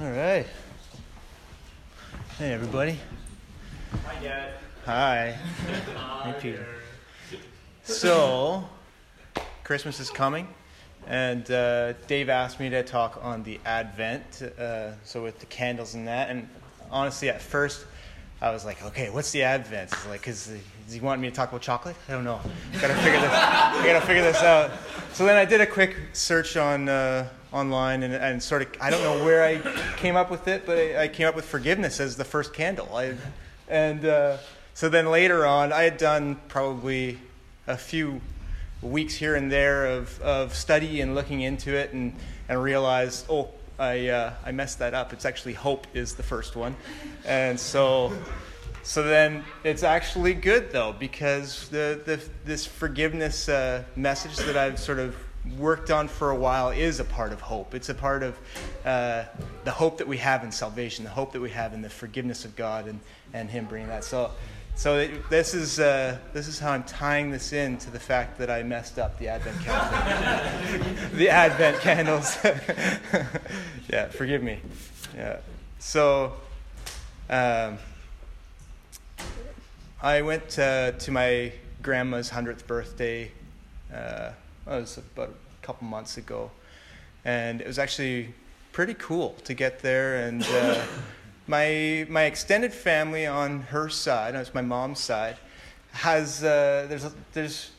All 0.00 0.10
right. 0.10 0.46
Hey, 2.38 2.54
everybody. 2.54 2.98
Hi, 4.06 4.22
Dad. 4.22 4.54
Hi. 4.86 5.30
Hey, 6.24 6.34
Peter. 6.40 6.66
So, 7.82 8.64
Christmas 9.64 10.00
is 10.00 10.08
coming, 10.08 10.48
and 11.06 11.50
uh, 11.50 11.92
Dave 12.06 12.30
asked 12.30 12.58
me 12.58 12.70
to 12.70 12.82
talk 12.82 13.20
on 13.22 13.42
the 13.42 13.60
Advent, 13.66 14.40
uh, 14.58 14.92
so 15.04 15.22
with 15.22 15.38
the 15.40 15.46
candles 15.46 15.94
and 15.94 16.08
that. 16.08 16.30
And 16.30 16.48
honestly, 16.90 17.28
at 17.28 17.42
first, 17.42 17.84
I 18.40 18.50
was 18.50 18.64
like, 18.64 18.82
okay, 18.82 19.10
what's 19.10 19.30
the 19.30 19.42
Advent? 19.42 19.92
It's 19.92 20.06
like, 20.08 20.20
because 20.20 20.46
does 20.86 20.94
he 20.94 21.00
want 21.00 21.20
me 21.20 21.28
to 21.28 21.36
talk 21.36 21.50
about 21.50 21.60
chocolate? 21.60 21.96
I 22.08 22.12
don't 22.12 22.24
know. 22.24 22.40
I 22.74 22.80
Gotta 22.80 22.94
figure 22.94 23.20
this. 23.20 23.30
I 23.30 23.82
gotta 23.84 24.06
figure 24.06 24.22
this 24.22 24.42
out. 24.42 24.70
So 25.14 25.26
then 25.26 25.36
I 25.36 25.44
did 25.44 25.60
a 25.60 25.66
quick 25.66 25.94
search 26.14 26.56
on 26.56 26.88
uh, 26.88 27.28
online 27.52 28.02
and, 28.02 28.14
and 28.14 28.42
sort 28.42 28.62
of 28.62 28.68
I 28.80 28.88
don't 28.88 29.02
know 29.02 29.22
where 29.22 29.44
I 29.44 29.60
came 29.96 30.16
up 30.16 30.30
with 30.30 30.48
it, 30.48 30.64
but 30.64 30.78
I, 30.78 31.02
I 31.02 31.08
came 31.08 31.28
up 31.28 31.36
with 31.36 31.44
forgiveness 31.44 32.00
as 32.00 32.16
the 32.16 32.24
first 32.24 32.54
candle. 32.54 32.88
I, 32.96 33.14
and 33.68 34.06
uh, 34.06 34.38
so 34.72 34.88
then 34.88 35.10
later 35.10 35.44
on, 35.44 35.70
I 35.70 35.82
had 35.82 35.98
done 35.98 36.40
probably 36.48 37.18
a 37.66 37.76
few 37.76 38.22
weeks 38.80 39.14
here 39.14 39.36
and 39.36 39.52
there 39.52 39.84
of, 39.84 40.18
of 40.22 40.54
study 40.54 41.02
and 41.02 41.14
looking 41.14 41.42
into 41.42 41.76
it 41.76 41.92
and, 41.92 42.14
and 42.48 42.62
realized, 42.62 43.26
oh, 43.28 43.50
I, 43.78 44.08
uh, 44.08 44.32
I 44.46 44.52
messed 44.52 44.78
that 44.78 44.94
up. 44.94 45.12
It's 45.12 45.26
actually 45.26 45.52
hope 45.54 45.86
is 45.92 46.14
the 46.14 46.22
first 46.22 46.56
one. 46.56 46.74
And 47.26 47.60
so, 47.60 48.12
so 48.82 49.02
then 49.02 49.44
it's 49.64 49.82
actually 49.82 50.34
good 50.34 50.72
though, 50.72 50.94
because 50.98 51.68
the, 51.68 52.00
the, 52.04 52.20
this 52.44 52.66
forgiveness 52.66 53.48
uh, 53.48 53.84
message 53.96 54.36
that 54.38 54.56
I've 54.56 54.78
sort 54.78 54.98
of 54.98 55.16
worked 55.58 55.90
on 55.90 56.08
for 56.08 56.30
a 56.30 56.36
while 56.36 56.70
is 56.70 57.00
a 57.00 57.04
part 57.04 57.32
of 57.32 57.40
hope. 57.40 57.74
It's 57.74 57.88
a 57.88 57.94
part 57.94 58.22
of 58.22 58.38
uh, 58.84 59.24
the 59.64 59.70
hope 59.70 59.98
that 59.98 60.06
we 60.06 60.18
have 60.18 60.44
in 60.44 60.52
salvation, 60.52 61.04
the 61.04 61.10
hope 61.10 61.32
that 61.32 61.40
we 61.40 61.50
have 61.50 61.74
in 61.74 61.82
the 61.82 61.90
forgiveness 61.90 62.44
of 62.44 62.54
God 62.56 62.86
and, 62.86 63.00
and 63.32 63.50
Him 63.50 63.66
bringing 63.66 63.88
that. 63.88 64.04
So, 64.04 64.30
so 64.74 64.98
it, 64.98 65.28
this 65.28 65.52
is 65.54 65.78
uh, 65.80 66.18
this 66.32 66.48
is 66.48 66.58
how 66.58 66.72
I'm 66.72 66.84
tying 66.84 67.30
this 67.30 67.52
in 67.52 67.76
to 67.78 67.90
the 67.90 68.00
fact 68.00 68.38
that 68.38 68.50
I 68.50 68.62
messed 68.62 68.98
up 68.98 69.18
the 69.18 69.28
Advent 69.28 69.60
candles. 69.60 71.10
the 71.12 71.28
Advent 71.28 71.80
candles. 71.80 72.38
yeah, 73.90 74.08
forgive 74.08 74.42
me. 74.42 74.60
Yeah. 75.14 75.38
So, 75.78 76.34
um, 77.28 77.78
I 80.02 80.20
went 80.22 80.58
uh, 80.58 80.90
to 80.90 81.10
my 81.12 81.52
grandma's 81.80 82.28
hundredth 82.28 82.66
birthday. 82.66 83.30
Uh, 83.94 84.32
it 84.66 84.70
was 84.70 84.98
about 84.98 85.28
a 85.28 85.64
couple 85.66 85.86
months 85.86 86.16
ago, 86.16 86.50
and 87.24 87.60
it 87.60 87.68
was 87.68 87.78
actually 87.78 88.34
pretty 88.72 88.94
cool 88.94 89.36
to 89.44 89.54
get 89.54 89.80
there 89.80 90.26
and. 90.26 90.42
Uh, 90.42 90.82
my 91.46 92.06
my 92.08 92.22
extended 92.22 92.72
family 92.72 93.26
on 93.26 93.62
her 93.62 93.88
side, 93.88 94.34
it's 94.34 94.54
my 94.54 94.62
mom's 94.62 95.00
side, 95.00 95.36
has 95.92 96.42
uh, 96.42 96.86
there's 96.88 97.04
a, 97.04 97.12
there's 97.32 97.70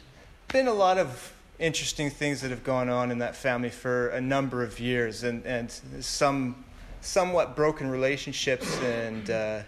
been 0.49 0.67
a 0.67 0.73
lot 0.73 0.97
of 0.97 1.33
interesting 1.59 2.09
things 2.09 2.41
that 2.41 2.52
have 2.52 2.63
gone 2.63 2.89
on 2.89 3.09
in 3.09 3.19
that 3.19 3.35
family 3.35 3.69
for 3.69 4.09
a 4.09 4.21
number 4.21 4.63
of 4.63 4.80
years, 4.80 5.23
and 5.23 5.45
and 5.45 5.71
some 6.02 6.63
somewhat 7.02 7.55
broken 7.55 7.89
relationships 7.89 8.77
and 8.80 9.30
uh, 9.30 9.61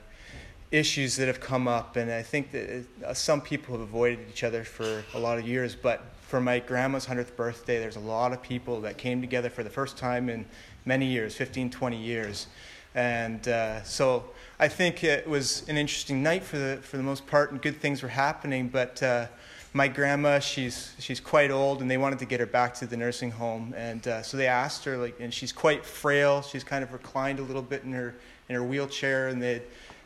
issues 0.76 1.16
that 1.18 1.28
have 1.28 1.40
come 1.40 1.68
up, 1.68 1.95
and 1.95 2.12
I 2.12 2.22
think 2.22 2.52
that 2.52 2.86
uh, 3.06 3.14
some 3.14 3.42
people 3.42 3.73
have 3.78 3.81
avoided 3.81 4.20
each 4.30 4.44
other 4.44 4.64
for 4.64 5.04
a 5.14 5.20
lot 5.20 5.38
of 5.38 5.48
years, 5.48 5.76
but. 5.76 6.04
For 6.26 6.42
my 6.42 6.58
grandma's 6.58 7.06
100th 7.06 7.36
birthday, 7.36 7.78
there's 7.78 7.98
a 7.98 8.00
lot 8.00 8.34
of 8.34 8.42
people 8.42 8.81
that 8.81 8.98
came 8.98 9.22
together 9.22 9.48
for 9.48 9.64
the 9.64 9.70
first 9.70 9.96
time 9.96 10.28
in 10.28 10.44
many 10.84 11.06
years 11.06 11.36
15, 11.36 11.70
20 11.70 11.96
years 11.96 12.48
and 12.96 13.46
uh, 13.50 13.84
so 13.84 14.23
I 14.58 14.70
think 14.70 15.03
it 15.03 15.28
was 15.28 15.68
an 15.68 15.76
interesting 15.76 16.23
night 16.23 16.44
for 16.44 16.58
the, 16.58 16.80
for 16.81 16.96
the 16.96 17.03
most 17.03 17.28
part, 17.28 17.52
and 17.52 17.62
good 17.62 17.81
things 17.81 18.02
were 18.02 18.09
happening. 18.09 18.69
But 18.69 19.03
uh, 19.03 19.28
my 19.74 19.90
grandma, 19.90 20.40
she's, 20.40 20.96
she's 20.97 21.19
quite 21.19 21.52
old, 21.52 21.81
and 21.81 21.92
they 21.92 21.97
wanted 21.97 22.19
to 22.19 22.25
get 22.25 22.40
her 22.40 22.46
back 22.46 22.74
to 22.75 22.88
the 22.88 22.96
nursing 22.96 23.31
home. 23.31 23.74
And 23.75 24.07
uh, 24.07 24.24
so 24.24 24.38
they 24.38 24.47
asked 24.47 24.86
her, 24.86 24.97
like, 24.97 25.19
and 25.19 25.34
she's 25.34 25.52
quite 25.52 25.86
frail. 25.86 26.42
She's 26.42 26.63
kind 26.63 26.86
of 26.86 26.94
reclined 26.94 27.40
a 27.40 27.44
little 27.44 27.62
bit 27.62 27.84
in 27.84 27.92
her, 27.92 28.16
in 28.47 28.56
her 28.56 28.63
wheelchair, 28.63 29.28
and 29.28 29.44
they'd, 29.44 29.63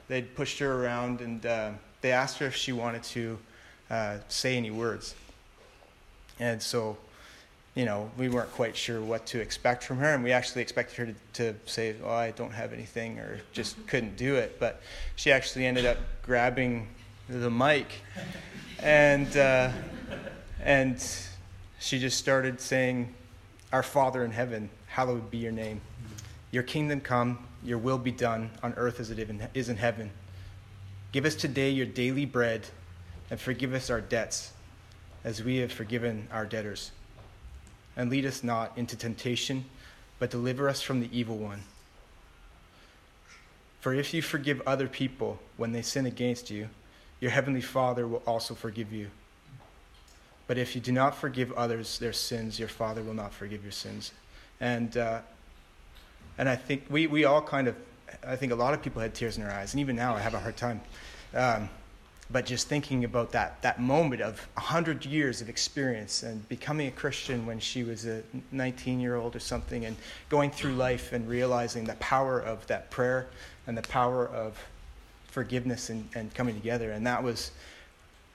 they'd 0.09 0.35
pushed 0.35 0.59
her 0.59 0.83
around. 0.83 1.21
And 1.21 1.45
uh, 1.45 1.71
they 2.01 2.11
asked 2.11 2.39
her 2.39 2.47
if 2.47 2.55
she 2.55 2.73
wanted 2.73 3.03
to 3.03 3.39
uh, 3.89 4.17
say 4.27 4.57
any 4.57 4.71
words. 4.71 5.15
And 6.39 6.61
so 6.61 6.97
you 7.79 7.85
know, 7.85 8.11
we 8.17 8.27
weren't 8.27 8.51
quite 8.51 8.75
sure 8.75 8.99
what 8.99 9.25
to 9.27 9.39
expect 9.39 9.85
from 9.85 9.99
her, 9.99 10.13
and 10.13 10.21
we 10.21 10.33
actually 10.33 10.61
expected 10.61 10.97
her 10.97 11.05
to, 11.33 11.53
to 11.53 11.59
say, 11.65 11.95
"Oh, 12.03 12.09
I 12.09 12.31
don't 12.31 12.51
have 12.51 12.73
anything," 12.73 13.19
or 13.19 13.39
just 13.53 13.75
couldn't 13.87 14.17
do 14.17 14.35
it. 14.35 14.59
But 14.59 14.81
she 15.15 15.31
actually 15.31 15.65
ended 15.65 15.85
up 15.85 15.97
grabbing 16.21 16.89
the 17.29 17.49
mic, 17.49 17.87
and 18.79 19.35
uh, 19.37 19.71
and 20.61 21.01
she 21.79 21.99
just 21.99 22.17
started 22.17 22.59
saying, 22.59 23.13
"Our 23.71 23.83
Father 23.83 24.25
in 24.25 24.31
heaven, 24.31 24.69
hallowed 24.87 25.31
be 25.31 25.37
your 25.37 25.53
name. 25.53 25.79
Your 26.51 26.63
kingdom 26.63 27.01
come. 27.01 27.45
Your 27.63 27.77
will 27.77 27.97
be 27.97 28.11
done 28.11 28.51
on 28.63 28.73
earth 28.75 28.99
as 28.99 29.11
it 29.11 29.19
is 29.53 29.69
in 29.69 29.77
heaven. 29.77 30.11
Give 31.11 31.25
us 31.25 31.35
today 31.35 31.69
your 31.69 31.85
daily 31.85 32.25
bread, 32.25 32.67
and 33.29 33.39
forgive 33.39 33.73
us 33.73 33.89
our 33.89 34.01
debts, 34.01 34.53
as 35.23 35.43
we 35.43 35.57
have 35.57 35.71
forgiven 35.71 36.27
our 36.31 36.45
debtors." 36.45 36.91
and 37.99 38.09
lead 38.09 38.25
us 38.25 38.45
not 38.45 38.71
into 38.77 38.95
temptation, 38.95 39.65
but 40.19 40.29
deliver 40.29 40.69
us 40.69 40.81
from 40.81 41.01
the 41.01 41.09
evil 41.11 41.37
one. 41.37 41.61
For 43.81 43.93
if 43.93 44.13
you 44.13 44.21
forgive 44.21 44.61
other 44.65 44.87
people 44.87 45.37
when 45.57 45.73
they 45.73 45.81
sin 45.81 46.05
against 46.05 46.49
you, 46.49 46.69
your 47.19 47.31
heavenly 47.31 47.59
Father 47.59 48.07
will 48.07 48.23
also 48.25 48.55
forgive 48.55 48.93
you. 48.93 49.09
But 50.47 50.57
if 50.57 50.75
you 50.75 50.81
do 50.81 50.93
not 50.93 51.13
forgive 51.13 51.51
others 51.51 51.99
their 51.99 52.13
sins, 52.13 52.57
your 52.57 52.69
Father 52.69 53.03
will 53.03 53.13
not 53.13 53.33
forgive 53.33 53.63
your 53.63 53.73
sins. 53.73 54.13
And, 54.61 54.95
uh, 54.95 55.19
and 56.39 56.47
I 56.47 56.55
think 56.55 56.85
we, 56.89 57.05
we 57.05 57.25
all 57.25 57.41
kind 57.41 57.67
of, 57.67 57.75
I 58.25 58.37
think 58.37 58.53
a 58.53 58.55
lot 58.55 58.73
of 58.73 58.81
people 58.81 59.01
had 59.01 59.13
tears 59.13 59.37
in 59.37 59.43
their 59.43 59.51
eyes, 59.51 59.73
and 59.73 59.81
even 59.81 59.97
now 59.97 60.15
I 60.15 60.21
have 60.21 60.33
a 60.33 60.39
hard 60.39 60.55
time. 60.55 60.79
Um, 61.35 61.69
but 62.31 62.45
just 62.45 62.69
thinking 62.69 63.03
about 63.03 63.31
that, 63.33 63.61
that 63.61 63.81
moment 63.81 64.21
of 64.21 64.39
100 64.53 65.05
years 65.05 65.41
of 65.41 65.49
experience 65.49 66.23
and 66.23 66.47
becoming 66.47 66.87
a 66.87 66.91
Christian 66.91 67.45
when 67.45 67.59
she 67.59 67.83
was 67.83 68.05
a 68.05 68.23
19 68.53 69.01
year 69.01 69.17
old 69.17 69.35
or 69.35 69.39
something, 69.39 69.83
and 69.85 69.97
going 70.29 70.49
through 70.49 70.75
life 70.75 71.11
and 71.11 71.27
realizing 71.27 71.83
the 71.83 71.95
power 71.95 72.39
of 72.39 72.65
that 72.67 72.89
prayer 72.89 73.27
and 73.67 73.77
the 73.77 73.81
power 73.81 74.25
of 74.27 74.57
forgiveness 75.27 75.89
and, 75.89 76.07
and 76.15 76.33
coming 76.33 76.55
together. 76.55 76.91
And 76.91 77.05
that 77.05 77.21
was, 77.21 77.51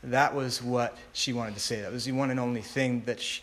that 0.03 0.35
was 0.35 0.61
what 0.61 0.99
she 1.15 1.33
wanted 1.33 1.55
to 1.55 1.61
say. 1.61 1.81
That 1.81 1.91
was 1.91 2.05
the 2.05 2.13
one 2.13 2.31
and 2.31 2.39
only 2.39 2.61
thing 2.61 3.03
that 3.07 3.19
she, 3.19 3.41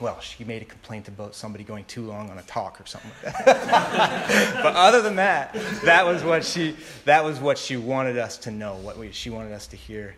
well, 0.00 0.20
she 0.20 0.44
made 0.44 0.62
a 0.62 0.64
complaint 0.64 1.08
about 1.08 1.34
somebody 1.34 1.64
going 1.64 1.84
too 1.86 2.06
long 2.06 2.30
on 2.30 2.38
a 2.38 2.42
talk 2.42 2.80
or 2.80 2.86
something 2.86 3.10
like 3.24 3.44
that. 3.44 4.60
but 4.62 4.74
other 4.74 5.00
than 5.00 5.16
that, 5.16 5.56
that 5.84 6.04
was 6.04 6.22
what 6.22 6.44
she 6.44 6.76
that 7.04 7.24
was 7.24 7.38
what 7.38 7.56
she 7.56 7.76
wanted 7.76 8.18
us 8.18 8.36
to 8.38 8.50
know, 8.50 8.74
what 8.76 8.98
we, 8.98 9.10
she 9.12 9.30
wanted 9.30 9.52
us 9.52 9.66
to 9.68 9.76
hear, 9.76 10.14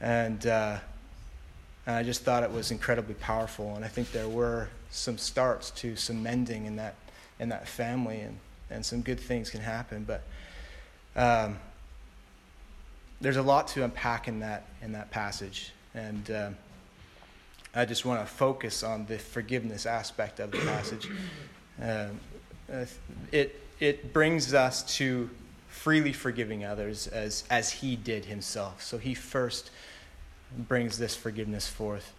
and, 0.00 0.46
uh, 0.46 0.78
and 1.86 1.96
I 1.96 2.02
just 2.02 2.22
thought 2.22 2.42
it 2.42 2.50
was 2.50 2.70
incredibly 2.70 3.14
powerful. 3.14 3.74
And 3.76 3.84
I 3.84 3.88
think 3.88 4.10
there 4.10 4.28
were 4.28 4.68
some 4.90 5.18
starts 5.18 5.70
to 5.72 5.96
some 5.96 6.22
mending 6.22 6.64
in 6.64 6.76
that 6.76 6.94
in 7.38 7.50
that 7.50 7.68
family, 7.68 8.20
and 8.20 8.38
and 8.70 8.84
some 8.84 9.02
good 9.02 9.20
things 9.20 9.50
can 9.50 9.60
happen. 9.60 10.04
But 10.04 10.22
um, 11.14 11.58
there's 13.20 13.36
a 13.36 13.42
lot 13.42 13.68
to 13.68 13.84
unpack 13.84 14.28
in 14.28 14.40
that 14.40 14.64
in 14.82 14.92
that 14.92 15.10
passage, 15.10 15.72
and. 15.94 16.30
Um, 16.30 16.56
I 17.74 17.84
just 17.84 18.04
want 18.04 18.20
to 18.20 18.32
focus 18.32 18.82
on 18.82 19.06
the 19.06 19.18
forgiveness 19.18 19.84
aspect 19.84 20.38
of 20.38 20.52
the 20.52 20.58
passage. 20.58 21.08
Um, 21.82 22.20
it, 23.32 23.60
it 23.80 24.12
brings 24.12 24.54
us 24.54 24.82
to 24.96 25.28
freely 25.68 26.12
forgiving 26.12 26.64
others 26.64 27.08
as, 27.08 27.42
as 27.50 27.72
he 27.72 27.96
did 27.96 28.26
himself. 28.26 28.80
So 28.80 28.96
he 28.96 29.12
first 29.12 29.70
brings 30.56 30.98
this 30.98 31.16
forgiveness 31.16 31.68
forth. 31.68 32.12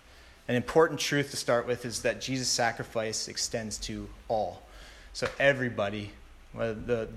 An 0.47 0.55
important 0.55 0.99
truth 0.99 1.31
to 1.31 1.37
start 1.37 1.65
with 1.65 1.85
is 1.85 2.01
that 2.01 2.19
Jesus' 2.19 2.49
sacrifice 2.49 3.27
extends 3.29 3.77
to 3.79 4.09
all. 4.27 4.61
So 5.13 5.27
everybody, 5.39 6.11
the, 6.53 7.07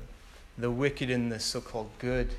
the 0.56 0.70
wicked 0.70 1.10
and 1.10 1.30
the 1.30 1.40
so 1.40 1.60
called 1.60 1.90
good, 1.98 2.30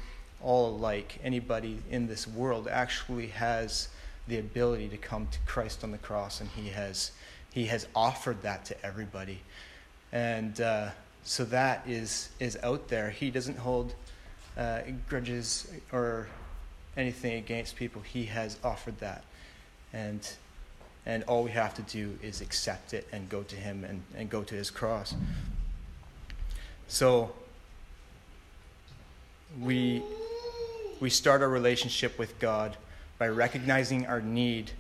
all 0.42 0.70
alike, 0.70 1.20
anybody 1.22 1.80
in 1.92 2.08
this 2.08 2.26
world 2.26 2.70
actually 2.70 3.28
has 3.28 3.90
the 4.30 4.40
ability 4.40 4.88
to 4.90 4.98
come 4.98 5.28
to 5.28 5.40
Christ 5.46 5.84
on 5.84 5.92
the 5.92 5.98
cross, 5.98 6.40
and 6.40 6.50
He 6.52 6.70
has 6.70 7.12
He 7.52 7.66
has 7.66 7.88
offered 7.96 8.42
that 8.44 8.66
to 8.66 8.86
everybody, 8.86 9.42
and 10.12 10.60
uh, 10.62 10.90
so 11.24 11.44
that 11.46 11.84
is 11.88 12.30
is 12.40 12.58
out 12.64 12.88
there. 12.88 13.10
He 13.10 13.32
doesn't 13.32 13.58
hold 13.58 13.94
uh, 14.58 14.82
grudges 15.10 15.72
or 15.92 16.28
anything 16.96 17.38
against 17.38 17.76
people. 17.76 18.02
He 18.02 18.26
has 18.26 18.58
offered 18.64 19.00
that, 19.00 19.24
and 19.92 20.28
and 21.06 21.24
all 21.24 21.44
we 21.44 21.52
have 21.52 21.74
to 21.76 21.82
do 21.82 22.18
is 22.22 22.42
accept 22.42 22.94
it 22.94 23.08
and 23.12 23.30
go 23.30 23.44
to 23.44 23.56
Him 23.56 23.84
and, 23.84 24.04
and 24.16 24.30
go 24.30 24.44
to 24.44 24.56
His 24.56 24.70
cross. 24.70 25.16
So 26.88 27.32
we 29.60 30.04
we 31.00 31.10
start 31.10 31.42
our 31.42 31.50
relationship 31.50 32.20
with 32.20 32.38
God 32.40 32.78
by 33.20 33.28
recognizing 33.28 34.08
our 34.08 34.22
need 34.22 34.72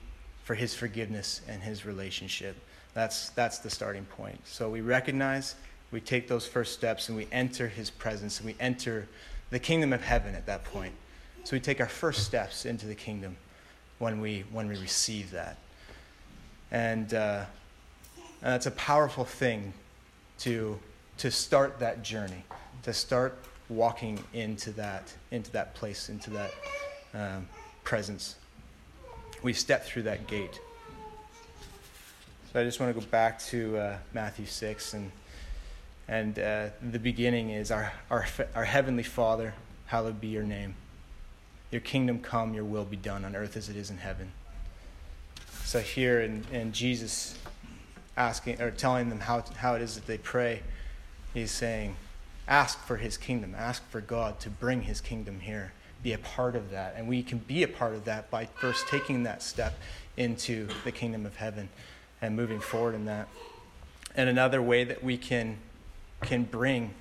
for 0.43 0.55
his 0.55 0.73
forgiveness 0.73 1.41
and 1.47 1.61
his 1.61 1.85
relationship. 1.85 2.55
That's 2.95 3.29
that's 3.29 3.59
the 3.59 3.69
starting 3.69 4.05
point. 4.05 4.39
So 4.47 4.67
we 4.69 4.81
recognize, 4.81 5.53
we 5.91 6.01
take 6.01 6.27
those 6.27 6.47
first 6.47 6.73
steps 6.73 7.09
and 7.09 7.17
we 7.17 7.27
enter 7.31 7.67
his 7.67 7.91
presence 7.91 8.39
and 8.39 8.47
we 8.47 8.55
enter 8.59 9.07
the 9.51 9.59
kingdom 9.59 9.93
of 9.93 10.01
heaven 10.01 10.33
at 10.33 10.47
that 10.47 10.63
point. 10.63 10.93
So 11.43 11.55
we 11.55 11.59
take 11.59 11.79
our 11.79 11.87
first 11.87 12.25
steps 12.25 12.65
into 12.65 12.87
the 12.87 12.95
kingdom 12.95 13.37
when 13.99 14.19
we 14.21 14.45
when 14.51 14.67
we 14.67 14.77
receive 14.77 15.29
that. 15.31 15.57
And, 16.71 17.13
uh, 17.13 17.45
and 18.41 18.53
that's 18.53 18.67
a 18.67 18.71
powerful 18.71 19.25
thing 19.25 19.73
to 20.39 20.79
to 21.17 21.29
start 21.29 21.79
that 21.79 22.01
journey, 22.01 22.43
to 22.83 22.93
start 22.93 23.37
walking 23.67 24.23
into 24.33 24.71
that 24.71 25.13
into 25.31 25.51
that 25.51 25.75
place, 25.75 26.09
into 26.09 26.29
that 26.31 26.51
um, 27.13 27.47
presence. 27.89 28.35
We 29.41 29.51
step 29.51 29.83
through 29.83 30.03
that 30.03 30.27
gate. 30.27 30.61
So 32.53 32.59
I 32.61 32.63
just 32.63 32.79
want 32.79 32.93
to 32.93 33.01
go 33.01 33.05
back 33.07 33.39
to 33.45 33.77
uh, 33.77 33.97
Matthew 34.13 34.45
six 34.45 34.93
and 34.93 35.11
and 36.07 36.37
uh, 36.37 36.67
the 36.91 36.99
beginning 36.99 37.49
is 37.49 37.71
our, 37.71 37.91
our 38.11 38.27
our 38.53 38.65
heavenly 38.65 39.01
Father, 39.01 39.55
hallowed 39.87 40.21
be 40.21 40.27
your 40.27 40.43
name. 40.43 40.75
Your 41.71 41.81
kingdom 41.81 42.19
come, 42.19 42.53
your 42.53 42.63
will 42.63 42.85
be 42.85 42.95
done 42.95 43.25
on 43.25 43.35
earth 43.35 43.57
as 43.57 43.69
it 43.69 43.75
is 43.75 43.89
in 43.89 43.97
heaven. 43.97 44.33
So 45.63 45.79
here 45.79 46.21
in, 46.21 46.45
in 46.51 46.71
Jesus 46.71 47.39
asking 48.15 48.61
or 48.61 48.69
telling 48.69 49.09
them 49.09 49.21
how, 49.21 49.43
how 49.57 49.73
it 49.73 49.81
is 49.81 49.95
that 49.95 50.05
they 50.05 50.19
pray, 50.19 50.61
he's 51.33 51.51
saying, 51.51 51.95
ask 52.47 52.79
for 52.85 52.97
his 52.97 53.17
kingdom, 53.17 53.55
ask 53.57 53.87
for 53.89 54.01
God 54.01 54.39
to 54.41 54.49
bring 54.51 54.83
his 54.83 55.01
kingdom 55.01 55.39
here, 55.39 55.73
be 56.03 56.13
a 56.13 56.17
part 56.17 56.55
of 56.55 56.71
that. 56.71 56.95
And 56.97 57.07
we 57.07 57.23
can 57.23 57.39
be 57.39 57.63
a 57.63 57.67
part 57.67 57.93
of 57.93 58.05
that 58.05 58.29
by 58.29 58.45
first 58.45 58.87
taking 58.87 59.23
that 59.23 59.41
step 59.41 59.77
into 60.17 60.67
the 60.83 60.91
kingdom 60.91 61.25
of 61.25 61.35
heaven 61.35 61.69
and 62.21 62.35
moving 62.35 62.59
forward 62.59 62.95
in 62.95 63.05
that. 63.05 63.27
And 64.15 64.29
another 64.29 64.61
way 64.61 64.83
that 64.83 65.03
we 65.03 65.17
can, 65.17 65.57
can 66.21 66.43
bring 66.43 66.93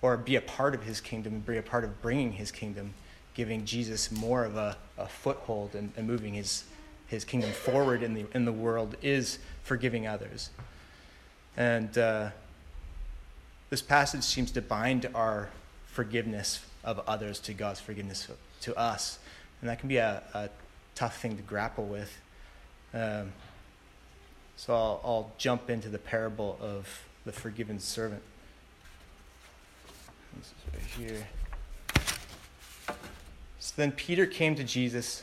or 0.00 0.16
be 0.16 0.36
a 0.36 0.40
part 0.40 0.74
of 0.74 0.82
his 0.82 1.00
kingdom 1.00 1.34
and 1.34 1.46
be 1.46 1.56
a 1.58 1.62
part 1.62 1.84
of 1.84 2.02
bringing 2.02 2.32
his 2.32 2.50
kingdom 2.50 2.94
giving 3.34 3.64
Jesus 3.64 4.10
more 4.10 4.44
of 4.44 4.56
a, 4.56 4.76
a 4.98 5.06
foothold 5.06 5.74
and, 5.74 5.92
and, 5.96 6.06
moving 6.06 6.34
his, 6.34 6.64
his 7.06 7.24
kingdom 7.24 7.50
forward 7.50 8.02
in 8.02 8.14
the, 8.14 8.26
in 8.34 8.44
the 8.44 8.52
world 8.52 8.96
is 9.02 9.38
forgiving 9.62 10.06
others. 10.06 10.50
And 11.56 11.96
uh, 11.96 12.30
this 13.70 13.80
passage 13.80 14.22
seems 14.22 14.50
to 14.52 14.62
bind 14.62 15.08
our 15.14 15.48
forgiveness 15.86 16.60
of 16.84 17.00
others 17.06 17.38
to 17.40 17.54
God's 17.54 17.80
forgiveness 17.80 18.28
to 18.62 18.76
us. 18.76 19.18
And 19.60 19.70
that 19.70 19.78
can 19.78 19.88
be 19.88 19.98
a, 19.98 20.22
a 20.34 20.48
tough 20.94 21.20
thing 21.20 21.36
to 21.36 21.42
grapple 21.42 21.84
with. 21.84 22.16
Um, 22.94 23.32
so 24.56 24.74
I'll, 24.74 25.00
I'll 25.04 25.32
jump 25.38 25.70
into 25.70 25.88
the 25.88 25.98
parable 25.98 26.58
of 26.60 27.04
the 27.24 27.32
forgiven 27.32 27.78
servant. 27.78 28.22
This 30.36 30.46
is 30.46 30.52
right 30.72 31.08
here. 31.08 31.26
So 33.58 33.74
then 33.76 33.92
Peter 33.92 34.26
came 34.26 34.54
to 34.56 34.64
Jesus 34.64 35.22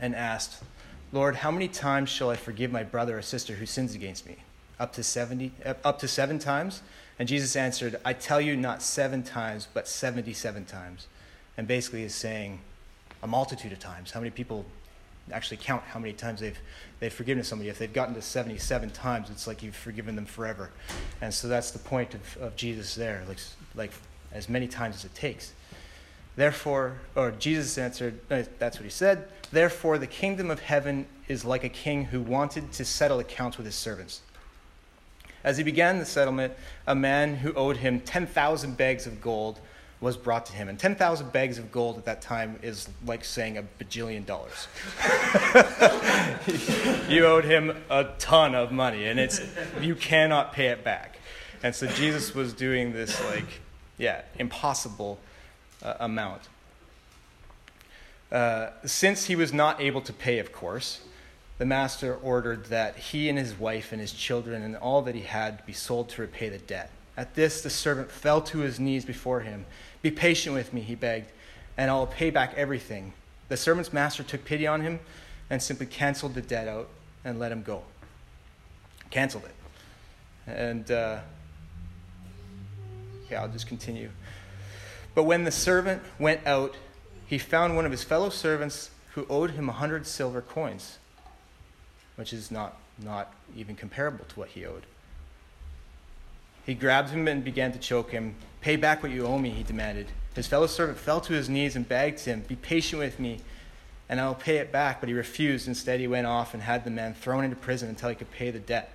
and 0.00 0.14
asked, 0.14 0.62
Lord, 1.12 1.36
how 1.36 1.50
many 1.50 1.68
times 1.68 2.08
shall 2.08 2.30
I 2.30 2.36
forgive 2.36 2.72
my 2.72 2.82
brother 2.82 3.18
or 3.18 3.22
sister 3.22 3.54
who 3.54 3.66
sins 3.66 3.94
against 3.94 4.26
me? 4.26 4.36
Up 4.80 4.92
to 4.94 5.02
70 5.02 5.52
up 5.84 5.98
to 6.00 6.08
7 6.08 6.38
times? 6.38 6.82
And 7.18 7.28
Jesus 7.28 7.54
answered, 7.56 8.00
I 8.04 8.12
tell 8.12 8.40
you 8.40 8.56
not 8.56 8.82
7 8.82 9.22
times, 9.22 9.68
but 9.72 9.86
77 9.86 10.64
times. 10.64 11.06
And 11.56 11.68
basically 11.68 12.02
is 12.02 12.14
saying 12.14 12.60
a 13.22 13.26
multitude 13.26 13.72
of 13.72 13.78
times. 13.78 14.10
How 14.10 14.20
many 14.20 14.30
people 14.30 14.66
actually 15.32 15.56
count 15.56 15.82
how 15.84 15.98
many 15.98 16.12
times 16.12 16.40
they've 16.40 16.58
they've 17.00 17.12
forgiven 17.12 17.42
somebody. 17.42 17.68
If 17.70 17.78
they've 17.78 17.92
gotten 17.92 18.14
to 18.14 18.22
77 18.22 18.90
times, 18.90 19.30
it's 19.30 19.46
like 19.46 19.62
you've 19.62 19.76
forgiven 19.76 20.16
them 20.16 20.26
forever. 20.26 20.70
And 21.20 21.32
so 21.32 21.48
that's 21.48 21.70
the 21.70 21.78
point 21.78 22.14
of, 22.14 22.36
of 22.38 22.56
Jesus 22.56 22.94
there, 22.94 23.24
like 23.28 23.38
like 23.74 23.92
as 24.32 24.48
many 24.48 24.68
times 24.68 24.96
as 24.96 25.04
it 25.04 25.14
takes. 25.14 25.52
Therefore, 26.36 26.98
or 27.14 27.30
Jesus 27.30 27.78
answered, 27.78 28.18
uh, 28.28 28.42
that's 28.58 28.78
what 28.78 28.84
he 28.84 28.90
said. 28.90 29.28
Therefore, 29.52 29.98
the 29.98 30.08
kingdom 30.08 30.50
of 30.50 30.58
heaven 30.58 31.06
is 31.28 31.44
like 31.44 31.62
a 31.62 31.68
king 31.68 32.06
who 32.06 32.20
wanted 32.20 32.72
to 32.72 32.84
settle 32.84 33.20
accounts 33.20 33.56
with 33.56 33.66
his 33.66 33.76
servants. 33.76 34.20
As 35.44 35.58
he 35.58 35.62
began 35.62 35.98
the 35.98 36.06
settlement, 36.06 36.54
a 36.86 36.94
man 36.94 37.36
who 37.36 37.52
owed 37.52 37.76
him 37.76 38.00
10,000 38.00 38.76
bags 38.76 39.06
of 39.06 39.20
gold 39.20 39.60
was 40.00 40.16
brought 40.16 40.46
to 40.46 40.52
him. 40.52 40.68
And 40.68 40.78
10,000 40.78 41.32
bags 41.32 41.58
of 41.58 41.70
gold 41.70 41.98
at 41.98 42.04
that 42.06 42.20
time 42.20 42.58
is 42.62 42.88
like 43.06 43.24
saying 43.24 43.58
a 43.58 43.64
bajillion 43.78 44.26
dollars. 44.26 44.68
you 47.08 47.24
owed 47.26 47.44
him 47.44 47.76
a 47.90 48.04
ton 48.18 48.54
of 48.54 48.72
money, 48.72 49.06
and 49.06 49.20
it's, 49.20 49.40
you 49.80 49.94
cannot 49.94 50.52
pay 50.52 50.66
it 50.66 50.82
back. 50.82 51.18
And 51.62 51.74
so 51.74 51.86
Jesus 51.86 52.34
was 52.34 52.52
doing 52.52 52.92
this, 52.92 53.22
like, 53.24 53.60
yeah, 53.96 54.22
impossible 54.38 55.18
uh, 55.82 55.94
amount. 56.00 56.42
Uh, 58.30 58.70
since 58.84 59.26
he 59.26 59.36
was 59.36 59.52
not 59.52 59.80
able 59.80 60.00
to 60.02 60.12
pay, 60.12 60.38
of 60.38 60.52
course, 60.52 61.00
the 61.64 61.68
master 61.68 62.16
ordered 62.16 62.66
that 62.66 62.94
he 62.94 63.30
and 63.30 63.38
his 63.38 63.58
wife 63.58 63.90
and 63.90 63.98
his 63.98 64.12
children 64.12 64.62
and 64.62 64.76
all 64.76 65.00
that 65.00 65.14
he 65.14 65.22
had 65.22 65.64
be 65.64 65.72
sold 65.72 66.10
to 66.10 66.20
repay 66.20 66.50
the 66.50 66.58
debt. 66.58 66.90
At 67.16 67.34
this, 67.34 67.62
the 67.62 67.70
servant 67.70 68.10
fell 68.10 68.42
to 68.42 68.58
his 68.58 68.78
knees 68.78 69.06
before 69.06 69.40
him. 69.40 69.64
Be 70.02 70.10
patient 70.10 70.54
with 70.54 70.74
me, 70.74 70.82
he 70.82 70.94
begged, 70.94 71.32
and 71.78 71.90
I'll 71.90 72.06
pay 72.06 72.28
back 72.28 72.52
everything. 72.58 73.14
The 73.48 73.56
servant's 73.56 73.94
master 73.94 74.22
took 74.22 74.44
pity 74.44 74.66
on 74.66 74.82
him 74.82 75.00
and 75.48 75.62
simply 75.62 75.86
canceled 75.86 76.34
the 76.34 76.42
debt 76.42 76.68
out 76.68 76.90
and 77.24 77.38
let 77.38 77.50
him 77.50 77.62
go. 77.62 77.82
Canceled 79.08 79.44
it. 79.46 79.54
And, 80.46 80.90
uh, 80.90 81.20
yeah, 83.30 83.40
I'll 83.40 83.48
just 83.48 83.68
continue. 83.68 84.10
But 85.14 85.22
when 85.22 85.44
the 85.44 85.50
servant 85.50 86.02
went 86.18 86.46
out, 86.46 86.76
he 87.26 87.38
found 87.38 87.74
one 87.74 87.86
of 87.86 87.90
his 87.90 88.04
fellow 88.04 88.28
servants 88.28 88.90
who 89.12 89.26
owed 89.30 89.52
him 89.52 89.70
a 89.70 89.72
hundred 89.72 90.06
silver 90.06 90.42
coins, 90.42 90.98
which 92.16 92.32
is 92.32 92.50
not, 92.50 92.76
not 93.02 93.32
even 93.56 93.76
comparable 93.76 94.24
to 94.26 94.38
what 94.38 94.50
he 94.50 94.64
owed. 94.64 94.84
He 96.66 96.74
grabbed 96.74 97.10
him 97.10 97.28
and 97.28 97.44
began 97.44 97.72
to 97.72 97.78
choke 97.78 98.10
him. 98.10 98.34
Pay 98.60 98.76
back 98.76 99.02
what 99.02 99.12
you 99.12 99.26
owe 99.26 99.38
me, 99.38 99.50
he 99.50 99.62
demanded. 99.62 100.06
His 100.34 100.46
fellow 100.46 100.66
servant 100.66 100.98
fell 100.98 101.20
to 101.22 101.32
his 101.32 101.48
knees 101.48 101.76
and 101.76 101.88
begged 101.88 102.20
him, 102.20 102.40
Be 102.48 102.56
patient 102.56 103.00
with 103.00 103.20
me, 103.20 103.40
and 104.08 104.20
I 104.20 104.26
will 104.26 104.34
pay 104.34 104.56
it 104.56 104.72
back. 104.72 105.00
But 105.00 105.08
he 105.08 105.14
refused. 105.14 105.68
Instead, 105.68 106.00
he 106.00 106.06
went 106.06 106.26
off 106.26 106.54
and 106.54 106.62
had 106.62 106.84
the 106.84 106.90
man 106.90 107.14
thrown 107.14 107.44
into 107.44 107.56
prison 107.56 107.88
until 107.88 108.08
he 108.08 108.14
could 108.14 108.30
pay 108.30 108.50
the 108.50 108.58
debt. 108.58 108.90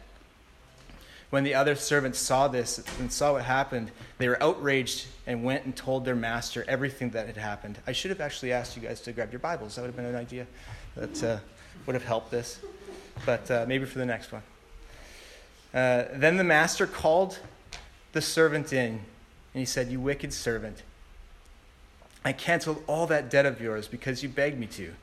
When 1.29 1.43
the 1.43 1.53
other 1.53 1.75
servants 1.75 2.17
saw 2.17 2.47
this 2.47 2.83
and 2.99 3.11
saw 3.11 3.33
what 3.33 3.43
happened, 3.43 3.91
they 4.17 4.27
were 4.27 4.41
outraged 4.41 5.05
and 5.27 5.43
went 5.43 5.63
and 5.65 5.75
told 5.75 6.03
their 6.03 6.15
master 6.15 6.65
everything 6.67 7.11
that 7.11 7.27
had 7.27 7.37
happened. 7.37 7.77
I 7.85 7.91
should 7.91 8.09
have 8.09 8.19
actually 8.19 8.51
asked 8.51 8.75
you 8.75 8.81
guys 8.81 8.99
to 9.01 9.11
grab 9.11 9.31
your 9.31 9.39
Bibles. 9.39 9.75
That 9.75 9.81
would 9.81 9.89
have 9.89 9.95
been 9.95 10.05
an 10.05 10.15
idea 10.15 10.47
that 10.95 11.23
uh, 11.23 11.37
would 11.85 11.93
have 11.93 12.03
helped 12.03 12.31
this. 12.31 12.59
But 13.25 13.49
uh, 13.51 13.65
maybe 13.67 13.85
for 13.85 13.99
the 13.99 14.05
next 14.05 14.31
one. 14.31 14.43
Uh, 15.73 16.05
then 16.13 16.37
the 16.37 16.43
master 16.43 16.87
called 16.87 17.39
the 18.13 18.21
servant 18.21 18.73
in, 18.73 18.91
and 19.53 19.59
he 19.59 19.65
said, 19.65 19.89
You 19.89 19.99
wicked 19.99 20.33
servant, 20.33 20.83
I 22.25 22.33
canceled 22.33 22.83
all 22.87 23.07
that 23.07 23.29
debt 23.29 23.45
of 23.45 23.61
yours 23.61 23.87
because 23.87 24.23
you 24.23 24.29
begged 24.29 24.59
me 24.59 24.67
to. 24.67 24.93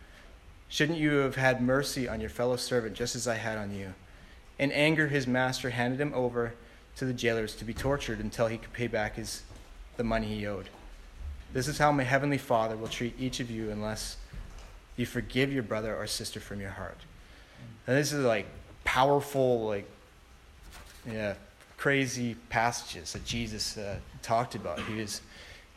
Shouldn't 0.68 0.98
you 0.98 1.12
have 1.18 1.36
had 1.36 1.62
mercy 1.62 2.08
on 2.08 2.20
your 2.20 2.30
fellow 2.30 2.56
servant 2.56 2.94
just 2.94 3.14
as 3.14 3.28
I 3.28 3.36
had 3.36 3.58
on 3.58 3.74
you? 3.74 3.94
In 4.58 4.72
anger, 4.72 5.08
his 5.08 5.26
master 5.26 5.70
handed 5.70 6.00
him 6.00 6.12
over 6.14 6.54
to 6.96 7.04
the 7.04 7.12
jailers 7.12 7.54
to 7.56 7.64
be 7.64 7.74
tortured 7.74 8.20
until 8.20 8.48
he 8.48 8.58
could 8.58 8.72
pay 8.72 8.86
back 8.86 9.16
his, 9.16 9.42
the 9.96 10.04
money 10.04 10.26
he 10.26 10.46
owed. 10.46 10.68
This 11.52 11.68
is 11.68 11.78
how 11.78 11.92
my 11.92 12.02
heavenly 12.02 12.38
Father 12.38 12.76
will 12.76 12.88
treat 12.88 13.14
each 13.18 13.38
of 13.38 13.50
you 13.50 13.70
unless 13.70 14.16
you 14.96 15.06
forgive 15.06 15.52
your 15.52 15.62
brother 15.62 15.94
or 15.94 16.06
sister 16.06 16.40
from 16.40 16.60
your 16.60 16.70
heart. 16.70 16.98
And 17.86 17.96
this 17.96 18.12
is 18.12 18.24
like 18.24 18.46
powerful, 18.84 19.66
like, 19.66 19.88
yeah, 21.10 21.34
crazy 21.76 22.34
passages 22.48 23.12
that 23.12 23.24
Jesus 23.24 23.76
uh, 23.76 23.96
talked 24.22 24.54
about. 24.54 24.80
He 24.80 24.96
was, 25.00 25.20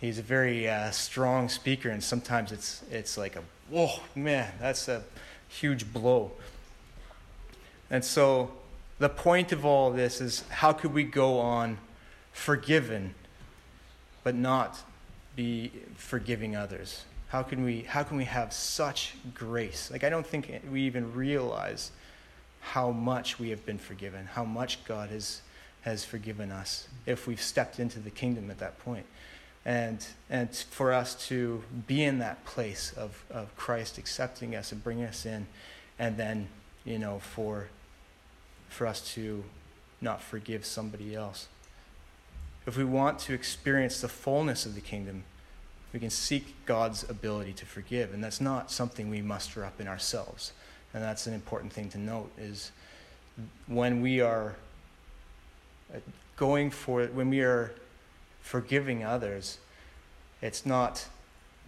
he's 0.02 0.18
a 0.18 0.24
very 0.24 0.68
uh, 0.68 0.92
strong 0.92 1.50
speaker, 1.50 1.90
and 1.90 2.04
sometimes 2.04 2.52
it's, 2.52 2.82
it's 2.92 3.18
like 3.18 3.36
a, 3.36 3.44
whoa, 3.70 4.00
man, 4.16 4.52
that's 4.60 4.88
a 4.88 5.04
huge 5.50 5.92
blow. 5.92 6.32
And 7.92 8.04
so 8.04 8.52
the 9.00 9.10
point 9.10 9.52
of 9.52 9.66
all 9.66 9.92
this 9.92 10.22
is 10.22 10.44
how 10.50 10.74
could 10.74 10.94
we 10.94 11.04
go 11.04 11.40
on 11.40 11.78
forgiven 12.34 13.16
but 14.24 14.36
not 14.36 14.84
be 15.36 15.72
forgiving 15.96 16.56
others 16.56 17.06
how 17.30 17.42
can 17.42 17.64
we 17.64 17.82
how 17.84 18.04
can 18.04 18.18
we 18.18 18.26
have 18.26 18.54
such 18.54 19.16
grace 19.34 19.90
like 19.90 20.04
i 20.04 20.10
don't 20.10 20.28
think 20.28 20.52
we 20.70 20.82
even 20.82 21.14
realize 21.14 21.92
how 22.60 22.92
much 22.92 23.40
we 23.40 23.50
have 23.50 23.66
been 23.66 23.78
forgiven 23.78 24.26
how 24.26 24.44
much 24.44 24.84
god 24.86 25.10
has 25.10 25.42
has 25.82 26.04
forgiven 26.04 26.52
us 26.52 26.88
if 27.06 27.28
we've 27.28 27.42
stepped 27.42 27.80
into 27.80 28.00
the 28.00 28.10
kingdom 28.10 28.52
at 28.52 28.60
that 28.60 28.80
point. 28.80 29.06
And, 29.66 30.06
and 30.30 30.54
for 30.56 30.94
us 30.94 31.28
to 31.28 31.64
be 31.88 32.04
in 32.04 32.20
that 32.20 32.44
place 32.46 32.94
of, 32.96 33.24
of 33.30 33.56
Christ 33.56 33.98
accepting 33.98 34.56
us 34.56 34.72
and 34.72 34.84
bringing 34.84 35.06
us 35.06 35.26
in, 35.26 35.48
and 35.98 36.18
then, 36.18 36.48
you 36.86 36.98
know, 36.98 37.20
for, 37.20 37.68
for 38.70 38.88
us 38.88 39.14
to 39.14 39.44
not 40.02 40.22
forgive 40.22 40.66
somebody 40.66 41.14
else. 41.14 41.48
If 42.66 42.78
we 42.78 42.86
want 42.86 43.20
to 43.20 43.34
experience 43.34 44.02
the 44.02 44.08
fullness 44.08 44.66
of 44.66 44.76
the 44.76 44.82
kingdom, 44.82 45.24
we 45.92 46.00
can 46.00 46.10
seek 46.10 46.56
God's 46.66 47.10
ability 47.10 47.54
to 47.54 47.66
forgive, 47.66 48.14
and 48.14 48.24
that's 48.24 48.40
not 48.40 48.72
something 48.72 49.10
we 49.10 49.22
muster 49.22 49.66
up 49.66 49.82
in 49.82 49.88
ourselves. 49.88 50.54
And 50.94 51.04
that's 51.04 51.28
an 51.28 51.34
important 51.34 51.72
thing 51.72 51.90
to 51.90 51.98
note 51.98 52.32
is 52.38 52.72
when 53.68 54.02
we 54.02 54.22
are 54.22 54.56
uh, 55.94 56.00
going 56.36 56.72
for 56.72 57.06
when 57.08 57.30
we 57.30 57.42
are 57.42 57.74
forgiving 58.42 59.04
others, 59.04 59.60
it's 60.42 60.66
not 60.66 61.08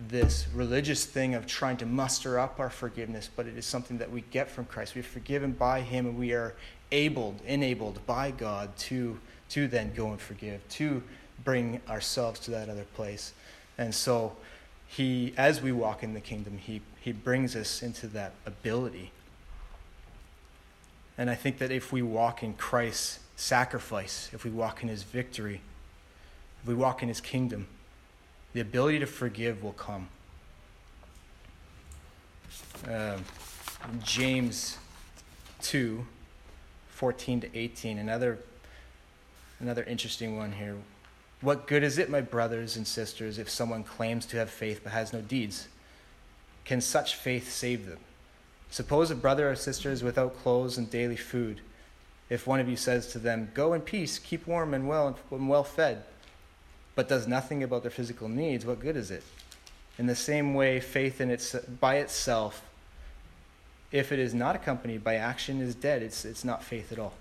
this 0.09 0.47
religious 0.53 1.05
thing 1.05 1.35
of 1.35 1.45
trying 1.45 1.77
to 1.77 1.85
muster 1.85 2.39
up 2.39 2.59
our 2.59 2.69
forgiveness, 2.69 3.29
but 3.35 3.45
it 3.45 3.57
is 3.57 3.65
something 3.65 3.97
that 3.99 4.11
we 4.11 4.21
get 4.31 4.49
from 4.49 4.65
Christ. 4.65 4.95
We're 4.95 5.03
forgiven 5.03 5.51
by 5.51 5.81
Him, 5.81 6.05
and 6.07 6.17
we 6.17 6.33
are 6.33 6.55
abled, 6.91 7.39
enabled 7.45 8.05
by 8.05 8.31
God 8.31 8.75
to, 8.77 9.19
to 9.49 9.67
then 9.67 9.93
go 9.93 10.09
and 10.09 10.19
forgive, 10.19 10.67
to 10.69 11.03
bring 11.43 11.81
ourselves 11.87 12.39
to 12.41 12.51
that 12.51 12.69
other 12.69 12.85
place. 12.95 13.33
And 13.77 13.93
so, 13.93 14.35
He, 14.91 15.33
as 15.37 15.61
we 15.61 15.71
walk 15.71 16.03
in 16.03 16.13
the 16.13 16.19
kingdom, 16.19 16.57
He, 16.57 16.81
he 16.99 17.13
brings 17.13 17.55
us 17.55 17.81
into 17.81 18.07
that 18.07 18.33
ability. 18.45 19.11
And 21.17 21.29
I 21.29 21.35
think 21.35 21.59
that 21.59 21.71
if 21.71 21.93
we 21.93 22.01
walk 22.01 22.43
in 22.43 22.55
Christ's 22.55 23.19
sacrifice, 23.37 24.29
if 24.33 24.43
we 24.43 24.51
walk 24.51 24.83
in 24.83 24.89
His 24.89 25.03
victory, 25.03 25.61
if 26.61 26.67
we 26.67 26.75
walk 26.75 27.01
in 27.01 27.07
His 27.07 27.21
kingdom, 27.21 27.67
the 28.51 28.59
ability 28.59 28.99
to 28.99 29.05
forgive 29.05 29.63
will 29.63 29.71
come. 29.71 30.09
Um, 32.85 33.23
James 34.03 34.77
2 35.61 36.05
14 36.89 37.41
to 37.41 37.57
18, 37.57 37.97
another, 37.97 38.39
another 39.59 39.83
interesting 39.83 40.37
one 40.37 40.51
here. 40.51 40.75
What 41.41 41.67
good 41.67 41.83
is 41.83 41.97
it, 41.97 42.09
my 42.09 42.21
brothers 42.21 42.77
and 42.77 42.87
sisters, 42.87 43.37
if 43.37 43.49
someone 43.49 43.83
claims 43.83 44.25
to 44.27 44.37
have 44.37 44.49
faith 44.49 44.81
but 44.83 44.93
has 44.93 45.11
no 45.11 45.21
deeds? 45.21 45.67
Can 46.65 46.81
such 46.81 47.15
faith 47.15 47.51
save 47.51 47.87
them? 47.87 47.97
Suppose 48.69 49.11
a 49.11 49.15
brother 49.15 49.49
or 49.49 49.55
sister 49.55 49.91
is 49.91 50.03
without 50.03 50.37
clothes 50.37 50.77
and 50.77 50.89
daily 50.89 51.17
food. 51.17 51.61
If 52.29 52.47
one 52.47 52.59
of 52.59 52.69
you 52.69 52.77
says 52.77 53.07
to 53.07 53.19
them, 53.19 53.49
Go 53.53 53.73
in 53.73 53.81
peace, 53.81 54.19
keep 54.19 54.47
warm 54.47 54.73
and 54.73 54.87
well 54.87 55.17
and 55.31 55.49
well 55.49 55.63
fed, 55.63 56.03
but 56.95 57.09
does 57.09 57.27
nothing 57.27 57.63
about 57.63 57.81
their 57.81 57.91
physical 57.91 58.29
needs, 58.29 58.65
what 58.65 58.79
good 58.79 58.95
is 58.95 59.11
it? 59.11 59.23
In 59.97 60.05
the 60.05 60.15
same 60.15 60.53
way, 60.53 60.79
faith 60.79 61.19
in 61.19 61.29
its, 61.29 61.53
by 61.53 61.95
itself 61.95 62.63
if 63.91 64.11
it 64.11 64.19
is 64.19 64.33
not 64.33 64.55
accompanied 64.55 65.03
by 65.03 65.15
action, 65.15 65.61
is 65.61 65.75
dead. 65.75 66.01
It's, 66.01 66.23
it's 66.23 66.45
not 66.45 66.63
faith 66.63 66.91
at 66.91 66.99
all. 66.99 67.13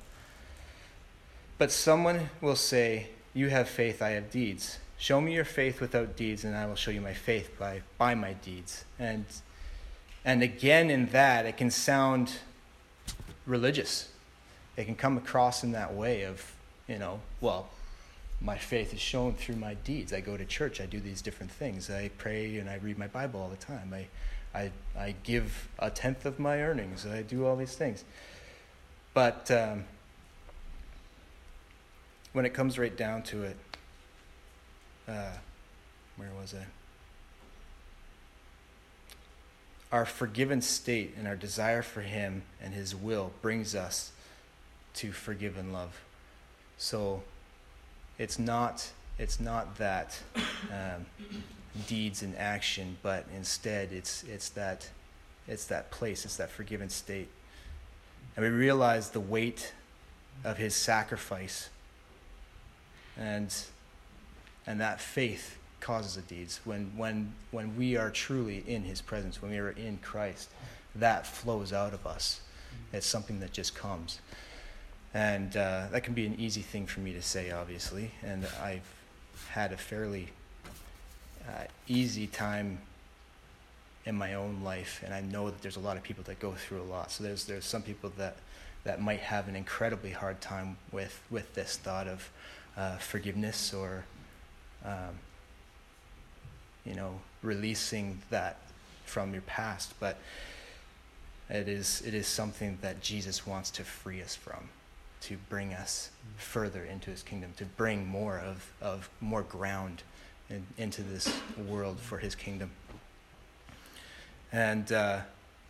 But 1.59 1.73
someone 1.73 2.31
will 2.41 2.57
say, 2.57 3.09
You 3.33 3.49
have 3.49 3.69
faith, 3.69 4.03
I 4.03 4.11
have 4.11 4.31
deeds. 4.31 4.79
Show 4.99 5.21
me 5.21 5.35
your 5.35 5.45
faith 5.45 5.81
without 5.81 6.17
deeds, 6.17 6.45
and 6.45 6.57
I 6.57 6.67
will 6.67 6.75
show 6.75 6.91
you 6.91 7.01
my 7.01 7.15
faith 7.15 7.59
by, 7.59 7.83
by 7.97 8.15
my 8.15 8.35
deeds. 8.35 8.85
And, 8.99 9.25
and 10.25 10.43
again, 10.43 10.91
in 10.91 11.07
that, 11.07 11.47
it 11.47 11.57
can 11.57 11.71
sound 11.71 12.33
religious. 13.47 14.11
It 14.77 14.85
can 14.85 14.95
come 14.95 15.17
across 15.17 15.65
in 15.65 15.73
that 15.73 15.95
way 15.95 16.23
of, 16.25 16.55
you 16.89 16.99
know, 16.99 17.21
well, 17.41 17.71
my 18.41 18.57
faith 18.57 18.93
is 18.95 19.01
shown 19.01 19.35
through 19.35 19.57
my 19.57 19.75
deeds. 19.75 20.13
I 20.13 20.21
go 20.21 20.37
to 20.37 20.45
church, 20.45 20.81
I 20.81 20.87
do 20.87 20.99
these 20.99 21.23
different 21.23 21.53
things. 21.53 21.91
I 21.91 22.11
pray 22.19 22.57
and 22.59 22.69
I 22.69 22.77
read 22.77 22.99
my 22.99 23.07
Bible 23.07 23.41
all 23.41 23.49
the 23.49 23.57
time. 23.57 23.95
I, 23.95 24.07
I, 24.59 24.71
I 24.99 25.15
give 25.23 25.69
a 25.79 25.91
tenth 25.91 26.27
of 26.27 26.39
my 26.39 26.63
earnings. 26.63 27.07
I 27.07 27.23
do 27.23 27.47
all 27.47 27.57
these 27.57 27.77
things. 27.77 28.05
But 29.13 29.51
um, 29.51 29.85
when 32.33 32.45
it 32.45 32.55
comes 32.55 32.79
right 32.79 32.97
down 32.97 33.23
to 33.25 33.43
it, 33.43 33.57
uh, 35.09 35.33
where 36.17 36.31
was 36.41 36.55
I? 36.55 36.65
Our 39.93 40.05
forgiven 40.05 40.63
state 40.63 41.15
and 41.19 41.27
our 41.27 41.37
desire 41.37 41.83
for 41.83 42.03
Him 42.03 42.43
and 42.63 42.75
His 42.75 42.95
will 42.95 43.33
brings 43.43 43.75
us 43.75 44.13
to 44.95 45.13
forgive 45.13 45.57
and 45.59 45.73
love. 45.73 46.01
So 46.79 47.23
it's 48.19 48.39
not 48.39 48.93
it's 49.21 49.39
not 49.39 49.77
that 49.77 50.19
um, 50.73 51.05
deeds 51.87 52.23
and 52.23 52.35
action, 52.39 52.97
but 53.03 53.27
instead 53.37 53.93
it's, 53.93 54.23
it's, 54.23 54.49
that, 54.51 54.89
it's 55.47 55.67
that 55.67 55.91
place, 55.91 56.25
it's 56.25 56.37
that 56.39 56.51
forgiven 56.51 56.89
state. 56.89 57.29
And 58.35 58.45
we 58.45 58.51
realize 58.51 59.11
the 59.11 59.21
weight 59.21 59.75
of 60.43 60.57
his 60.57 60.75
sacrifice. 60.75 61.69
And, 63.21 63.55
and 64.67 64.81
that 64.81 65.01
faith 65.01 65.59
causes 65.81 66.17
the 66.17 66.23
deeds. 66.23 66.61
When, 66.65 66.91
when, 66.97 67.33
when 67.53 67.77
we 67.77 67.97
are 67.97 68.11
truly 68.11 68.65
in 68.67 68.83
his 68.83 69.01
presence, 69.01 69.41
when 69.41 69.53
we 69.53 69.59
are 69.59 69.71
in 69.71 69.99
Christ, 69.99 70.51
that 70.97 71.27
flows 71.27 71.73
out 71.73 71.95
of 71.95 72.05
us. 72.07 72.41
It's 72.93 73.07
something 73.07 73.39
that 73.41 73.53
just 73.53 73.77
comes. 73.77 74.21
And 75.15 75.57
uh, 75.57 75.87
that 75.93 76.03
can 76.03 76.15
be 76.15 76.27
an 76.27 76.35
easy 76.39 76.63
thing 76.63 76.87
for 76.87 77.01
me 77.01 77.13
to 77.13 77.23
say, 77.23 77.53
obviously. 77.53 78.11
And 78.23 78.47
I've 78.61 78.83
had 79.51 79.73
a 79.73 79.77
fairly 79.77 80.29
uh, 81.49 81.65
easy 81.87 82.27
time 82.27 82.79
in 84.07 84.15
my 84.15 84.35
own 84.35 84.63
life, 84.63 85.03
and 85.05 85.13
I 85.13 85.21
know 85.21 85.51
that 85.51 85.61
there's 85.63 85.77
a 85.77 85.81
lot 85.81 85.97
of 85.97 86.03
people 86.03 86.25
that 86.25 86.41
go 86.41 86.53
through 86.53 86.81
a 86.81 86.85
lot. 86.85 87.11
So 87.11 87.23
there's 87.25 87.45
there's 87.45 87.65
some 87.65 87.83
people 87.83 88.13
that 88.17 88.37
that 88.85 89.01
might 89.01 89.21
have 89.21 89.47
an 89.49 89.57
incredibly 89.57 90.11
hard 90.11 90.41
time 90.41 90.77
with 90.91 91.21
with 91.31 91.55
this 91.55 91.77
thought 91.77 92.09
of 92.09 92.31
uh, 92.77 92.97
forgiveness 92.99 93.73
or 93.73 94.05
um, 94.85 95.19
you 96.85 96.95
know 96.95 97.21
releasing 97.43 98.21
that 98.31 98.59
from 99.05 99.33
your 99.33 99.43
past, 99.43 99.95
but 100.01 100.19
it 101.49 101.69
is 101.69 102.03
it 102.07 102.15
is 102.15 102.27
something 102.27 102.79
that 102.81 103.01
Jesus 103.01 103.47
wants 103.47 103.71
to 103.73 103.85
free 103.85 104.23
us 104.23 104.35
from 104.35 104.69
to 105.23 105.37
bring 105.49 105.75
us 105.75 106.11
further 106.37 106.85
into 106.85 107.11
his 107.11 107.23
kingdom, 107.23 107.53
to 107.57 107.65
bring 107.65 108.07
more 108.07 108.39
of, 108.39 108.73
of 108.81 109.11
more 109.21 109.43
ground 109.43 110.03
in, 110.49 110.67
into 110.79 111.03
this 111.03 111.33
world 111.69 111.99
for 111.99 112.19
his 112.19 112.35
kingdom. 112.35 112.71
And 114.53 114.91
uh, 114.93 115.21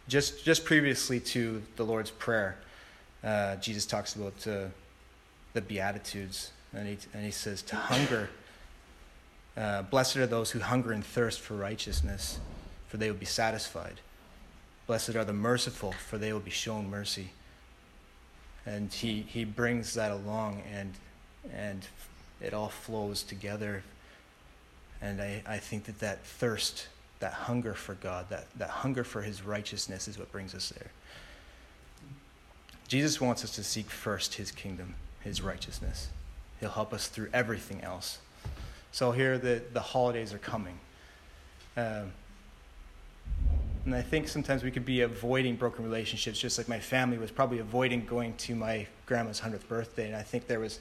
just, 0.09 0.45
just 0.45 0.65
previously 0.65 1.21
to 1.21 1.63
the 1.77 1.85
Lord's 1.85 2.11
Prayer, 2.11 2.57
uh, 3.23 3.57
Jesus 3.57 3.87
talks 3.87 4.15
about 4.15 4.47
uh, 4.47 4.67
the 5.53 5.61
Beatitudes, 5.61 6.53
and 6.73 6.89
he, 6.89 6.99
and 7.13 7.25
he 7.25 7.31
says, 7.31 7.63
To 7.63 7.77
hunger, 7.77 8.31
uh, 9.57 9.83
blessed 9.83 10.17
are 10.17 10.27
those 10.27 10.51
who 10.51 10.61
hunger 10.61 10.93
and 10.93 11.05
thirst 11.05 11.41
for 11.41 11.55
righteousness, 11.55 12.39
for 12.89 12.97
they 12.97 13.11
will 13.11 13.19
be 13.19 13.27
satisfied. 13.27 14.01
Blessed 14.87 15.15
are 15.17 15.25
the 15.25 15.33
merciful, 15.33 15.93
for 15.93 16.19
they 16.19 16.33
will 16.33 16.41
be 16.41 16.51
shown 16.51 16.91
mercy. 16.91 17.31
And 18.67 18.93
he, 18.93 19.23
he 19.23 19.45
brings 19.45 19.95
that 19.95 20.11
along, 20.11 20.63
and, 20.73 20.93
and 21.55 21.87
it 22.41 22.53
all 22.53 22.69
flows 22.69 23.23
together 23.23 23.83
and 25.03 25.21
I, 25.21 25.43
I 25.47 25.59
think 25.59 25.85
that 25.85 25.99
that 26.01 26.25
thirst, 26.25 26.89
that 27.21 27.33
hunger 27.33 27.75
for 27.75 27.95
God, 27.95 28.29
that, 28.29 28.47
that 28.59 28.69
hunger 28.69 29.05
for 29.05 29.23
his 29.23 29.43
righteousness 29.43 30.09
is 30.09 30.19
what 30.19 30.31
brings 30.31 30.55
us 30.55 30.71
there. 30.71 30.91
Jesus 32.89 33.21
wants 33.21 33.45
us 33.45 33.55
to 33.55 33.65
seek 33.65 33.89
first 33.89 34.35
his 34.35 34.51
kingdom, 34.51 34.95
his 35.21 35.41
righteousness. 35.41 36.09
He'll 36.61 36.71
help 36.71 36.93
us 36.93 37.09
through 37.09 37.31
everything 37.33 37.83
else. 37.83 38.19
So 38.93 39.13
here 39.13 39.39
the, 39.39 39.63
the 39.73 39.81
holidays 39.81 40.33
are 40.33 40.39
coming. 40.39 40.79
Um, 41.77 42.13
and 43.87 43.95
I 43.95 44.03
think 44.03 44.29
sometimes 44.29 44.63
we 44.63 44.71
could 44.71 44.85
be 44.85 45.01
avoiding 45.01 45.57
broken 45.57 45.85
relationships, 45.85 46.39
just 46.39 46.59
like 46.59 46.69
my 46.69 46.79
family 46.79 47.17
was 47.17 47.31
probably 47.31 47.59
avoiding 47.59 48.05
going 48.05 48.35
to 48.39 48.55
my 48.55 48.87
grandma's 49.07 49.41
100th 49.41 49.67
birthday. 49.69 50.07
And 50.07 50.17
I 50.17 50.23
think 50.23 50.47
there 50.47 50.61
was, 50.61 50.81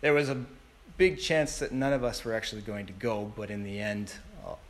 there 0.00 0.14
was 0.14 0.28
a 0.28 0.40
big 0.96 1.18
chance 1.18 1.58
that 1.58 1.72
none 1.72 1.92
of 1.92 2.04
us 2.04 2.24
were 2.24 2.34
actually 2.34 2.62
going 2.62 2.86
to 2.86 2.92
go, 2.92 3.32
but 3.36 3.50
in 3.50 3.64
the 3.64 3.80
end, 3.80 4.12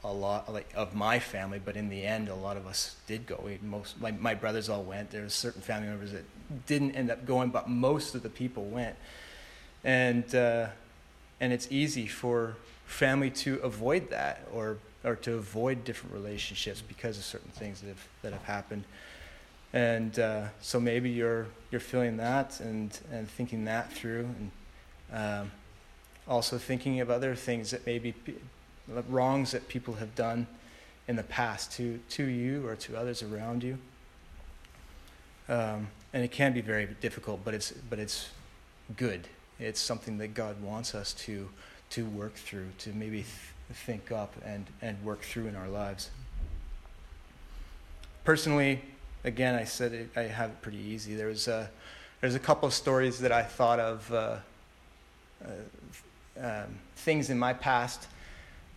a, 0.04 0.12
lot 0.12 0.52
like 0.52 0.68
of 0.74 0.94
my 0.94 1.18
family, 1.18 1.60
but 1.62 1.76
in 1.76 1.88
the 1.88 2.04
end, 2.04 2.28
a 2.28 2.34
lot 2.34 2.56
of 2.56 2.66
us 2.66 2.96
did 3.06 3.26
go. 3.26 3.40
We, 3.44 3.58
most 3.62 4.00
my, 4.00 4.10
my 4.12 4.34
brothers 4.34 4.68
all 4.68 4.82
went. 4.82 5.10
There 5.10 5.22
were 5.22 5.28
certain 5.28 5.62
family 5.62 5.88
members 5.88 6.12
that 6.12 6.24
didn't 6.66 6.92
end 6.92 7.10
up 7.10 7.26
going, 7.26 7.50
but 7.50 7.68
most 7.68 8.14
of 8.14 8.22
the 8.22 8.28
people 8.28 8.64
went. 8.64 8.96
And 9.88 10.34
uh, 10.34 10.66
and 11.40 11.52
it's 11.52 11.68
easy 11.70 12.06
for 12.06 12.54
family 12.86 13.30
to 13.30 13.50
avoid 13.62 14.10
that 14.10 14.36
or 14.52 14.76
or 15.02 15.16
to 15.16 15.30
avoid 15.34 15.84
different 15.84 16.14
relationships 16.14 16.82
because 16.82 17.18
of 17.18 17.24
certain 17.24 17.52
things 17.52 17.80
that 17.80 17.88
have 17.88 18.08
that 18.22 18.32
have 18.32 18.44
happened. 18.44 18.84
And 19.72 20.18
uh, 20.18 20.42
so 20.60 20.80
maybe 20.80 21.08
you're 21.08 21.46
you're 21.70 21.80
feeling 21.80 22.16
that 22.18 22.60
and 22.60 23.00
and 23.12 23.28
thinking 23.36 23.66
that 23.66 23.92
through 23.92 24.26
and 24.38 24.50
Um, 25.10 25.50
also 26.26 26.58
thinking 26.58 27.00
of 27.00 27.08
other 27.08 27.34
things 27.34 27.70
that 27.70 27.86
maybe 27.86 28.12
wrongs 29.08 29.50
that 29.50 29.68
people 29.68 29.94
have 29.94 30.14
done 30.14 30.46
in 31.06 31.16
the 31.16 31.22
past 31.22 31.72
to, 31.76 31.98
to 32.10 32.24
you 32.24 32.66
or 32.66 32.76
to 32.76 32.94
others 32.94 33.22
around 33.22 33.62
you. 33.64 33.78
Um, 35.48 35.88
and 36.12 36.22
it 36.22 36.30
can 36.30 36.52
be 36.52 36.60
very 36.60 36.86
difficult, 37.00 37.40
but 37.44 37.54
it's, 37.54 37.72
but 37.90 37.98
it's 37.98 38.28
good. 38.96 39.28
It's 39.58 39.80
something 39.80 40.18
that 40.18 40.34
God 40.34 40.60
wants 40.62 40.94
us 40.94 41.12
to, 41.14 41.48
to 41.90 42.06
work 42.06 42.34
through, 42.34 42.68
to 42.78 42.92
maybe 42.92 43.22
th- 43.22 43.28
think 43.72 44.12
up 44.12 44.34
and, 44.44 44.66
and 44.80 45.02
work 45.04 45.20
through 45.22 45.46
in 45.46 45.56
our 45.56 45.68
lives. 45.68 46.10
Personally, 48.24 48.80
again, 49.24 49.54
I 49.54 49.64
said 49.64 49.92
it, 49.92 50.10
I 50.16 50.22
have 50.22 50.50
it 50.50 50.62
pretty 50.62 50.78
easy. 50.78 51.14
There 51.14 51.26
was 51.26 51.48
a, 51.48 51.70
there's 52.20 52.34
a 52.34 52.40
couple 52.40 52.66
of 52.66 52.74
stories 52.74 53.18
that 53.20 53.32
I 53.32 53.42
thought 53.42 53.80
of, 53.80 54.12
uh, 54.12 54.36
uh, 55.44 55.48
um, 56.40 56.78
things 56.96 57.30
in 57.30 57.38
my 57.38 57.52
past 57.52 58.06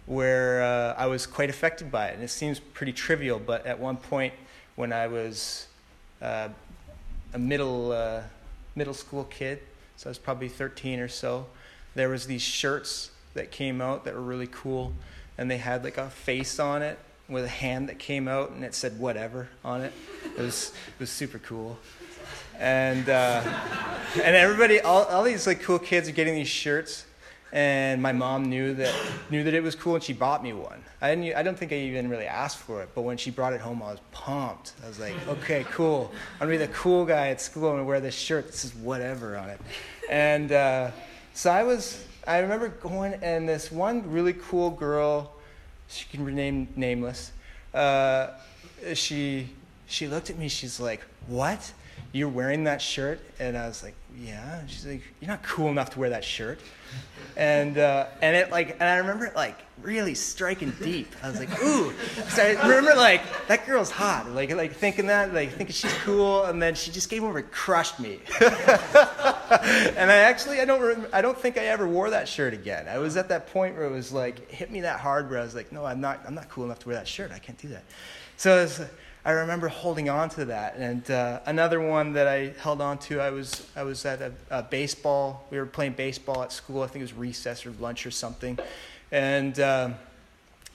where 0.05 0.63
uh, 0.63 0.95
I 0.97 1.05
was 1.07 1.27
quite 1.27 1.49
affected 1.49 1.91
by 1.91 2.07
it. 2.07 2.15
And 2.15 2.23
it 2.23 2.29
seems 2.29 2.59
pretty 2.59 2.93
trivial, 2.93 3.39
but 3.39 3.65
at 3.65 3.79
one 3.79 3.97
point 3.97 4.33
when 4.75 4.91
I 4.91 5.07
was 5.07 5.67
uh, 6.21 6.49
a 7.33 7.39
middle, 7.39 7.91
uh, 7.91 8.21
middle 8.75 8.93
school 8.93 9.25
kid, 9.25 9.59
so 10.01 10.09
I 10.09 10.09
was 10.09 10.17
probably 10.17 10.49
13 10.49 10.99
or 10.99 11.07
so, 11.07 11.45
there 11.93 12.09
was 12.09 12.25
these 12.25 12.41
shirts 12.41 13.11
that 13.35 13.51
came 13.51 13.81
out 13.81 14.03
that 14.05 14.15
were 14.15 14.21
really 14.21 14.47
cool, 14.47 14.93
and 15.37 15.49
they 15.49 15.57
had 15.57 15.83
like 15.83 15.99
a 15.99 16.09
face 16.09 16.57
on 16.57 16.81
it 16.81 16.97
with 17.29 17.45
a 17.45 17.47
hand 17.47 17.87
that 17.87 17.99
came 17.99 18.27
out, 18.27 18.49
and 18.49 18.63
it 18.63 18.73
said 18.73 18.97
whatever 18.97 19.49
on 19.63 19.81
it. 19.81 19.93
It 20.35 20.41
was, 20.41 20.73
it 20.87 20.99
was 20.99 21.11
super 21.11 21.37
cool. 21.37 21.77
And, 22.57 23.09
uh, 23.09 23.43
and 24.15 24.35
everybody, 24.35 24.79
all, 24.79 25.03
all 25.03 25.21
these 25.21 25.45
like 25.45 25.61
cool 25.61 25.77
kids 25.77 26.09
are 26.09 26.13
getting 26.13 26.33
these 26.33 26.47
shirts, 26.47 27.05
and 27.53 28.01
my 28.01 28.11
mom 28.11 28.45
knew 28.45 28.73
that 28.75 28.93
knew 29.29 29.43
that 29.43 29.53
it 29.53 29.61
was 29.61 29.75
cool 29.75 29.95
and 29.95 30.03
she 30.03 30.13
bought 30.13 30.41
me 30.41 30.53
one. 30.53 30.81
I 31.01 31.15
didn't 31.15 31.35
I 31.35 31.43
don't 31.43 31.57
think 31.57 31.71
I 31.71 31.75
even 31.75 32.09
really 32.09 32.25
asked 32.25 32.57
for 32.57 32.81
it, 32.81 32.89
but 32.95 33.01
when 33.01 33.17
she 33.17 33.31
brought 33.31 33.53
it 33.53 33.61
home 33.61 33.81
I 33.81 33.91
was 33.91 33.99
pumped. 34.11 34.73
I 34.83 34.87
was 34.87 34.99
like, 34.99 35.15
"Okay, 35.27 35.65
cool. 35.71 36.11
I'm 36.39 36.47
to 36.47 36.51
be 36.51 36.57
the 36.57 36.67
cool 36.69 37.05
guy 37.05 37.29
at 37.29 37.41
school. 37.41 37.69
I'm 37.71 37.77
to 37.77 37.83
wear 37.83 37.99
this 37.99 38.15
shirt. 38.15 38.47
This 38.47 38.63
is 38.63 38.73
whatever 38.75 39.37
on 39.37 39.49
it." 39.49 39.59
And 40.09 40.51
uh, 40.51 40.91
so 41.33 41.51
I 41.51 41.63
was 41.63 42.05
I 42.25 42.39
remember 42.39 42.69
going 42.69 43.15
and 43.15 43.49
this 43.49 43.71
one 43.71 44.09
really 44.11 44.33
cool 44.33 44.69
girl, 44.69 45.33
she 45.87 46.05
can 46.05 46.23
rename 46.23 46.67
nameless. 46.75 47.31
Uh, 47.73 48.27
she 48.93 49.49
she 49.87 50.07
looked 50.07 50.29
at 50.29 50.37
me. 50.37 50.47
She's 50.47 50.79
like, 50.79 51.01
"What? 51.27 51.73
You're 52.11 52.29
wearing 52.29 52.65
that 52.65 52.81
shirt?" 52.81 53.19
And 53.39 53.57
I 53.57 53.67
was 53.67 53.83
like, 53.83 53.95
"Yeah." 54.17 54.65
She's 54.67 54.85
like, 54.85 55.03
"You're 55.19 55.29
not 55.29 55.43
cool 55.43 55.69
enough 55.69 55.91
to 55.91 55.99
wear 55.99 56.09
that 56.09 56.23
shirt." 56.23 56.59
and 57.37 57.77
uh, 57.77 58.07
and 58.21 58.35
it 58.35 58.51
like 58.51 58.71
and 58.71 58.83
I 58.83 58.97
remember 58.97 59.25
it 59.25 59.35
like 59.35 59.57
really 59.81 60.13
striking 60.13 60.71
deep. 60.81 61.15
I 61.23 61.29
was 61.29 61.39
like, 61.39 61.49
ooh. 61.63 61.91
So 62.29 62.43
I 62.43 62.67
remember 62.67 62.93
like 62.95 63.21
that 63.47 63.65
girl's 63.65 63.89
hot. 63.89 64.29
Like 64.31 64.53
like 64.53 64.73
thinking 64.73 65.07
that, 65.07 65.33
like 65.33 65.51
thinking 65.51 65.73
she's 65.73 65.93
cool, 65.99 66.43
and 66.45 66.61
then 66.61 66.75
she 66.75 66.91
just 66.91 67.09
came 67.09 67.23
over 67.23 67.39
and 67.39 67.51
crushed 67.51 67.99
me. 67.99 68.19
and 68.41 70.11
I 70.11 70.25
actually 70.25 70.59
I 70.59 70.65
don't 70.65 70.81
rem- 70.81 71.07
I 71.13 71.21
don't 71.21 71.37
think 71.37 71.57
I 71.57 71.65
ever 71.65 71.87
wore 71.87 72.09
that 72.09 72.27
shirt 72.27 72.53
again. 72.53 72.87
I 72.87 72.97
was 72.97 73.17
at 73.17 73.29
that 73.29 73.47
point 73.47 73.75
where 73.75 73.85
it 73.85 73.91
was 73.91 74.11
like 74.11 74.49
hit 74.51 74.71
me 74.71 74.81
that 74.81 74.99
hard 74.99 75.29
where 75.29 75.39
I 75.39 75.43
was 75.43 75.55
like, 75.55 75.71
no, 75.71 75.85
I'm 75.85 76.01
not 76.01 76.19
I'm 76.27 76.35
not 76.35 76.49
cool 76.49 76.65
enough 76.65 76.79
to 76.79 76.87
wear 76.89 76.97
that 76.97 77.07
shirt. 77.07 77.31
I 77.31 77.39
can't 77.39 77.57
do 77.57 77.69
that. 77.69 77.83
So 78.37 78.61
was, 78.61 78.81
I 79.23 79.31
remember 79.31 79.67
holding 79.67 80.09
on 80.09 80.29
to 80.29 80.45
that. 80.45 80.75
And 80.77 81.09
uh, 81.11 81.41
another 81.45 81.79
one 81.79 82.13
that 82.13 82.27
I 82.27 82.53
held 82.59 82.81
on 82.81 82.97
to, 82.99 83.21
I 83.21 83.29
was, 83.29 83.67
I 83.75 83.83
was 83.83 84.03
at 84.03 84.19
a, 84.21 84.33
a, 84.49 84.63
baseball. 84.63 85.45
We 85.51 85.59
were 85.59 85.67
playing 85.67 85.93
baseball 85.93 86.41
at 86.41 86.51
school. 86.51 86.81
I 86.81 86.87
think 86.87 87.01
it 87.01 87.03
was 87.03 87.13
recess 87.13 87.65
or 87.65 87.71
lunch 87.79 88.07
or 88.07 88.11
something. 88.11 88.57
And, 89.11 89.59
uh, 89.59 89.91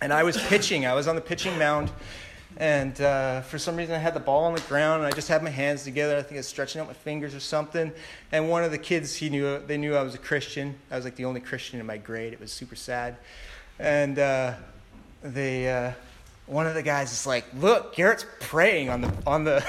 and 0.01 0.13
I 0.13 0.23
was 0.23 0.37
pitching. 0.37 0.87
I 0.87 0.95
was 0.95 1.09
on 1.09 1.17
the 1.17 1.21
pitching 1.21 1.59
mound. 1.59 1.91
And 2.59 2.99
uh, 3.01 3.41
for 3.43 3.59
some 3.59 3.77
reason, 3.77 3.97
I 3.97 3.99
had 3.99 4.15
the 4.15 4.21
ball 4.21 4.45
on 4.45 4.55
the 4.55 4.61
ground, 4.63 5.03
and 5.03 5.13
I 5.13 5.15
just 5.15 5.29
had 5.29 5.43
my 5.43 5.51
hands 5.51 5.83
together. 5.83 6.17
I 6.17 6.23
think 6.23 6.35
I 6.35 6.39
was 6.39 6.47
stretching 6.47 6.81
out 6.81 6.87
my 6.87 6.95
fingers 6.95 7.35
or 7.35 7.41
something. 7.41 7.93
And 8.33 8.49
one 8.49 8.65
of 8.65 8.71
the 8.71 8.79
kids, 8.79 9.15
he 9.15 9.29
knew 9.29 9.59
they 9.59 9.77
knew 9.77 9.95
I 9.95 10.03
was 10.03 10.15
a 10.15 10.19
Christian. 10.19 10.75
I 10.91 10.97
was 10.97 11.05
like 11.05 11.17
the 11.17 11.27
only 11.27 11.41
Christian 11.41 11.81
in 11.81 11.87
my 11.87 11.99
grade. 11.99 12.33
It 12.33 12.41
was 12.41 12.53
super 12.53 12.77
sad. 12.77 13.17
And 13.79 14.19
uh, 14.19 14.55
they 15.23 15.71
uh, 15.71 15.93
one 16.47 16.67
of 16.67 16.75
the 16.75 16.83
guys 16.83 17.13
is 17.13 17.27
like, 17.27 17.45
"Look, 17.59 17.95
Garrett's 17.95 18.25
praying 18.41 18.89
on 18.89 19.01
the 19.01 19.13
on 19.27 19.45
the 19.45 19.65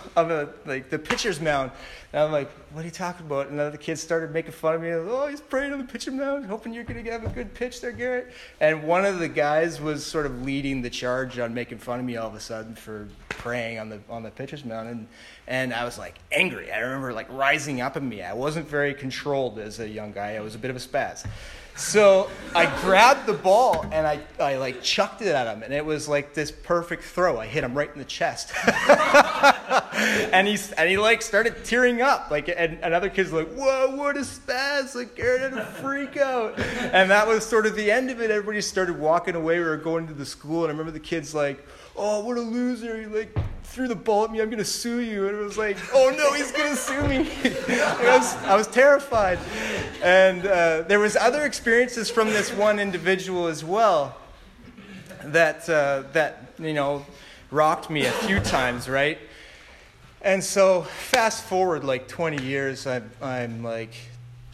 on 0.16 0.28
the 0.28 0.48
like 0.64 0.90
the 0.90 0.98
pitcher's 0.98 1.40
mound." 1.40 1.70
And 2.12 2.22
I'm 2.22 2.32
like, 2.32 2.50
"What 2.72 2.82
are 2.82 2.84
you 2.84 2.90
talking 2.90 3.24
about?" 3.24 3.48
And 3.48 3.58
then 3.58 3.70
the 3.70 3.78
kids 3.78 4.02
started 4.02 4.32
making 4.32 4.52
fun 4.52 4.74
of 4.74 4.82
me. 4.82 4.90
oh, 4.90 5.26
he's 5.28 5.40
praying 5.40 5.72
on 5.72 5.78
the 5.78 5.84
pitcher 5.84 6.10
mound, 6.10 6.46
hoping 6.46 6.74
you're 6.74 6.84
going 6.84 7.02
to 7.02 7.10
have 7.10 7.24
a 7.24 7.28
good 7.28 7.54
pitch 7.54 7.80
there, 7.80 7.92
Garrett. 7.92 8.32
And 8.60 8.82
one 8.82 9.04
of 9.04 9.20
the 9.20 9.28
guys 9.28 9.80
was 9.80 10.04
sort 10.04 10.26
of 10.26 10.42
leading 10.42 10.82
the 10.82 10.90
charge 10.90 11.38
on 11.38 11.54
making 11.54 11.78
fun 11.78 12.00
of 12.00 12.04
me 12.04 12.16
all 12.16 12.28
of 12.28 12.34
a 12.34 12.40
sudden 12.40 12.74
for 12.74 13.08
praying 13.28 13.78
on 13.78 13.88
the 13.88 14.00
on 14.10 14.24
the 14.24 14.30
pitcher's 14.30 14.64
mound, 14.64 14.88
and 14.88 15.06
and 15.46 15.72
I 15.72 15.84
was 15.84 15.98
like 15.98 16.18
angry. 16.32 16.72
I 16.72 16.80
remember 16.80 17.12
like 17.12 17.30
rising 17.30 17.80
up 17.80 17.96
in 17.96 18.08
me. 18.08 18.22
I 18.22 18.32
wasn't 18.32 18.66
very 18.68 18.92
controlled 18.92 19.60
as 19.60 19.78
a 19.78 19.88
young 19.88 20.10
guy. 20.10 20.34
I 20.34 20.40
was 20.40 20.56
a 20.56 20.58
bit 20.58 20.70
of 20.70 20.76
a 20.76 20.80
spaz. 20.80 21.24
So 21.76 22.30
I 22.54 22.74
grabbed 22.80 23.26
the 23.26 23.34
ball 23.34 23.84
and 23.92 24.06
I, 24.06 24.20
I 24.40 24.56
like 24.56 24.82
chucked 24.82 25.20
it 25.20 25.28
at 25.28 25.46
him, 25.46 25.62
and 25.62 25.74
it 25.74 25.84
was 25.84 26.08
like 26.08 26.32
this 26.32 26.50
perfect 26.50 27.04
throw. 27.04 27.38
I 27.38 27.46
hit 27.46 27.64
him 27.64 27.74
right 27.74 27.90
in 27.92 27.98
the 27.98 28.04
chest, 28.04 28.50
and 30.32 30.46
he 30.46 30.58
and 30.76 30.90
he 30.90 30.98
like 30.98 31.22
started 31.22 31.64
tearing 31.64 32.02
up. 32.02 32.30
Like, 32.30 32.48
and 32.48 32.78
another 32.82 33.08
kid's 33.08 33.32
like, 33.32 33.48
"Whoa, 33.52 33.96
what 33.96 34.16
a 34.16 34.20
spaz!" 34.20 34.94
Like, 34.94 35.16
Garrett 35.16 35.40
had 35.40 35.54
a 35.54 35.64
freak 35.64 36.16
out, 36.16 36.58
and 36.92 37.10
that 37.10 37.26
was 37.26 37.46
sort 37.46 37.66
of 37.66 37.74
the 37.76 37.90
end 37.90 38.10
of 38.10 38.20
it. 38.20 38.30
Everybody 38.30 38.60
started 38.60 38.98
walking 38.98 39.34
away. 39.34 39.58
We 39.58 39.64
were 39.64 39.76
going 39.76 40.06
to 40.08 40.14
the 40.14 40.26
school, 40.26 40.64
and 40.64 40.68
I 40.68 40.72
remember 40.72 40.92
the 40.92 41.00
kids 41.00 41.34
like, 41.34 41.66
"Oh, 41.96 42.24
what 42.24 42.36
a 42.36 42.42
loser!" 42.42 42.98
He 42.98 43.06
like 43.06 43.36
threw 43.62 43.88
the 43.88 43.94
ball 43.94 44.24
at 44.24 44.30
me. 44.30 44.40
I'm 44.40 44.50
to 44.50 44.64
sue 44.64 45.00
you. 45.00 45.28
And 45.28 45.36
it 45.36 45.40
was 45.42 45.58
like, 45.58 45.76
oh 45.92 46.14
no, 46.16 46.32
he's 46.32 46.50
to 46.52 46.76
sue 46.76 47.06
me. 47.06 47.28
I, 47.44 48.16
was, 48.16 48.34
I 48.44 48.56
was 48.56 48.66
terrified. 48.68 49.38
And 50.02 50.46
uh, 50.46 50.82
there 50.82 50.98
was 50.98 51.14
other 51.14 51.44
experiences 51.44 52.08
from 52.08 52.28
this 52.28 52.52
one 52.52 52.78
individual 52.78 53.48
as 53.48 53.62
well 53.64 54.16
that, 55.24 55.68
uh, 55.68 56.04
that, 56.12 56.54
you 56.58 56.72
know, 56.72 57.04
rocked 57.50 57.90
me 57.90 58.06
a 58.06 58.12
few 58.12 58.40
times, 58.40 58.88
right? 58.88 59.18
And 60.26 60.42
so 60.42 60.82
fast 60.82 61.44
forward 61.44 61.84
like 61.84 62.08
20 62.08 62.42
years, 62.42 62.84
I'm, 62.84 63.08
I'm 63.22 63.62
like, 63.62 63.94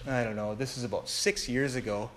I 0.07 0.23
don't 0.23 0.37
know, 0.37 0.55
this 0.55 0.77
is 0.77 0.85
about 0.85 1.09
six 1.09 1.49
years 1.49 1.77
ago. 1.77 2.11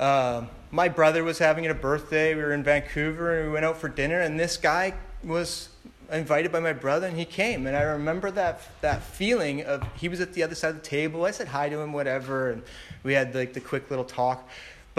Uh, 0.00 0.46
my 0.72 0.88
brother 0.88 1.22
was 1.22 1.38
having 1.38 1.68
a 1.68 1.74
birthday. 1.74 2.34
We 2.34 2.42
were 2.42 2.52
in 2.52 2.64
Vancouver 2.64 3.38
and 3.38 3.46
we 3.46 3.52
went 3.52 3.64
out 3.64 3.76
for 3.76 3.88
dinner, 3.88 4.22
and 4.22 4.40
this 4.40 4.56
guy 4.56 4.94
was 5.22 5.68
invited 6.10 6.50
by 6.50 6.58
my 6.58 6.72
brother 6.72 7.06
and 7.06 7.16
he 7.16 7.24
came 7.24 7.68
and 7.68 7.76
i 7.76 7.82
remember 7.82 8.32
that 8.32 8.60
that 8.80 9.00
feeling 9.00 9.62
of 9.62 9.80
he 9.94 10.08
was 10.08 10.20
at 10.20 10.32
the 10.32 10.42
other 10.42 10.56
side 10.56 10.70
of 10.70 10.74
the 10.74 10.88
table 10.88 11.24
i 11.24 11.30
said 11.30 11.46
hi 11.46 11.68
to 11.68 11.78
him 11.78 11.92
whatever 11.92 12.50
and 12.50 12.64
we 13.04 13.12
had 13.12 13.32
like 13.32 13.52
the 13.52 13.60
quick 13.60 13.88
little 13.90 14.04
talk 14.04 14.48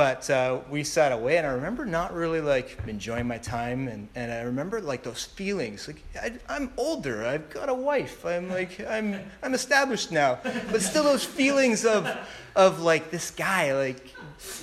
but 0.02 0.28
uh, 0.32 0.58
we 0.68 0.84
sat 0.84 1.12
away 1.12 1.38
and 1.38 1.46
i 1.46 1.52
remember 1.52 1.86
not 1.86 2.12
really 2.12 2.42
like 2.42 2.76
enjoying 2.88 3.28
my 3.28 3.38
time 3.38 3.88
and, 3.88 4.08
and 4.16 4.32
i 4.32 4.42
remember 4.42 4.82
like 4.82 5.04
those 5.04 5.26
feelings 5.26 5.88
like 5.88 6.02
I, 6.50 6.56
am 6.56 6.74
older 6.76 7.24
i've 7.24 7.52
got 7.52 7.70
a 7.70 7.74
wife 7.74 8.26
i'm 8.26 8.50
like 8.50 8.84
i'm 8.90 9.20
i'm 9.44 9.54
established 9.54 10.12
now 10.12 10.40
but 10.72 10.82
still 10.82 11.04
those 11.04 11.24
feelings 11.24 11.86
of 11.86 12.10
of 12.56 12.82
like 12.82 13.12
this 13.12 13.30
guy 13.30 13.76
like 13.76 14.12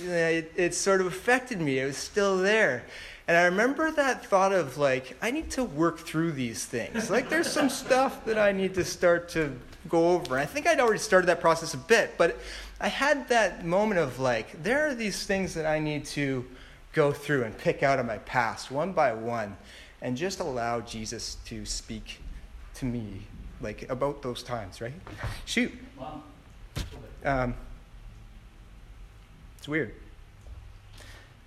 it, 0.01 0.51
it 0.57 0.75
sort 0.75 0.99
of 0.99 1.07
affected 1.07 1.61
me 1.61 1.79
it 1.79 1.85
was 1.85 1.95
still 1.95 2.37
there 2.37 2.83
and 3.29 3.37
I 3.37 3.43
remember 3.43 3.91
that 3.91 4.25
thought 4.25 4.53
of 4.53 4.79
like, 4.79 5.15
I 5.21 5.29
need 5.29 5.51
to 5.51 5.63
work 5.63 5.99
through 5.99 6.31
these 6.31 6.65
things. 6.65 7.11
Like, 7.11 7.29
there's 7.29 7.45
some 7.45 7.69
stuff 7.69 8.25
that 8.25 8.39
I 8.39 8.51
need 8.51 8.73
to 8.73 8.83
start 8.83 9.29
to 9.29 9.55
go 9.87 10.11
over. 10.11 10.37
I 10.37 10.45
think 10.45 10.67
I'd 10.67 10.79
already 10.79 10.99
started 10.99 11.27
that 11.27 11.39
process 11.39 11.73
a 11.73 11.77
bit, 11.77 12.15
but 12.17 12.37
I 12.81 12.87
had 12.87 13.29
that 13.29 13.65
moment 13.65 13.99
of 13.99 14.19
like, 14.19 14.61
there 14.63 14.87
are 14.87 14.93
these 14.93 15.25
things 15.25 15.53
that 15.53 15.65
I 15.65 15.79
need 15.79 16.05
to 16.05 16.45
go 16.93 17.11
through 17.11 17.43
and 17.43 17.57
pick 17.57 17.83
out 17.83 17.99
of 17.99 18.05
my 18.05 18.17
past 18.19 18.71
one 18.71 18.93
by 18.93 19.13
one 19.13 19.55
and 20.01 20.17
just 20.17 20.39
allow 20.39 20.81
Jesus 20.81 21.37
to 21.45 21.65
speak 21.65 22.19
to 22.75 22.85
me 22.85 23.21
like 23.61 23.89
about 23.89 24.21
those 24.21 24.43
times, 24.43 24.81
right? 24.81 24.93
Shoot. 25.45 25.71
Um, 27.25 27.53
it's 29.57 29.67
weird. 29.67 29.93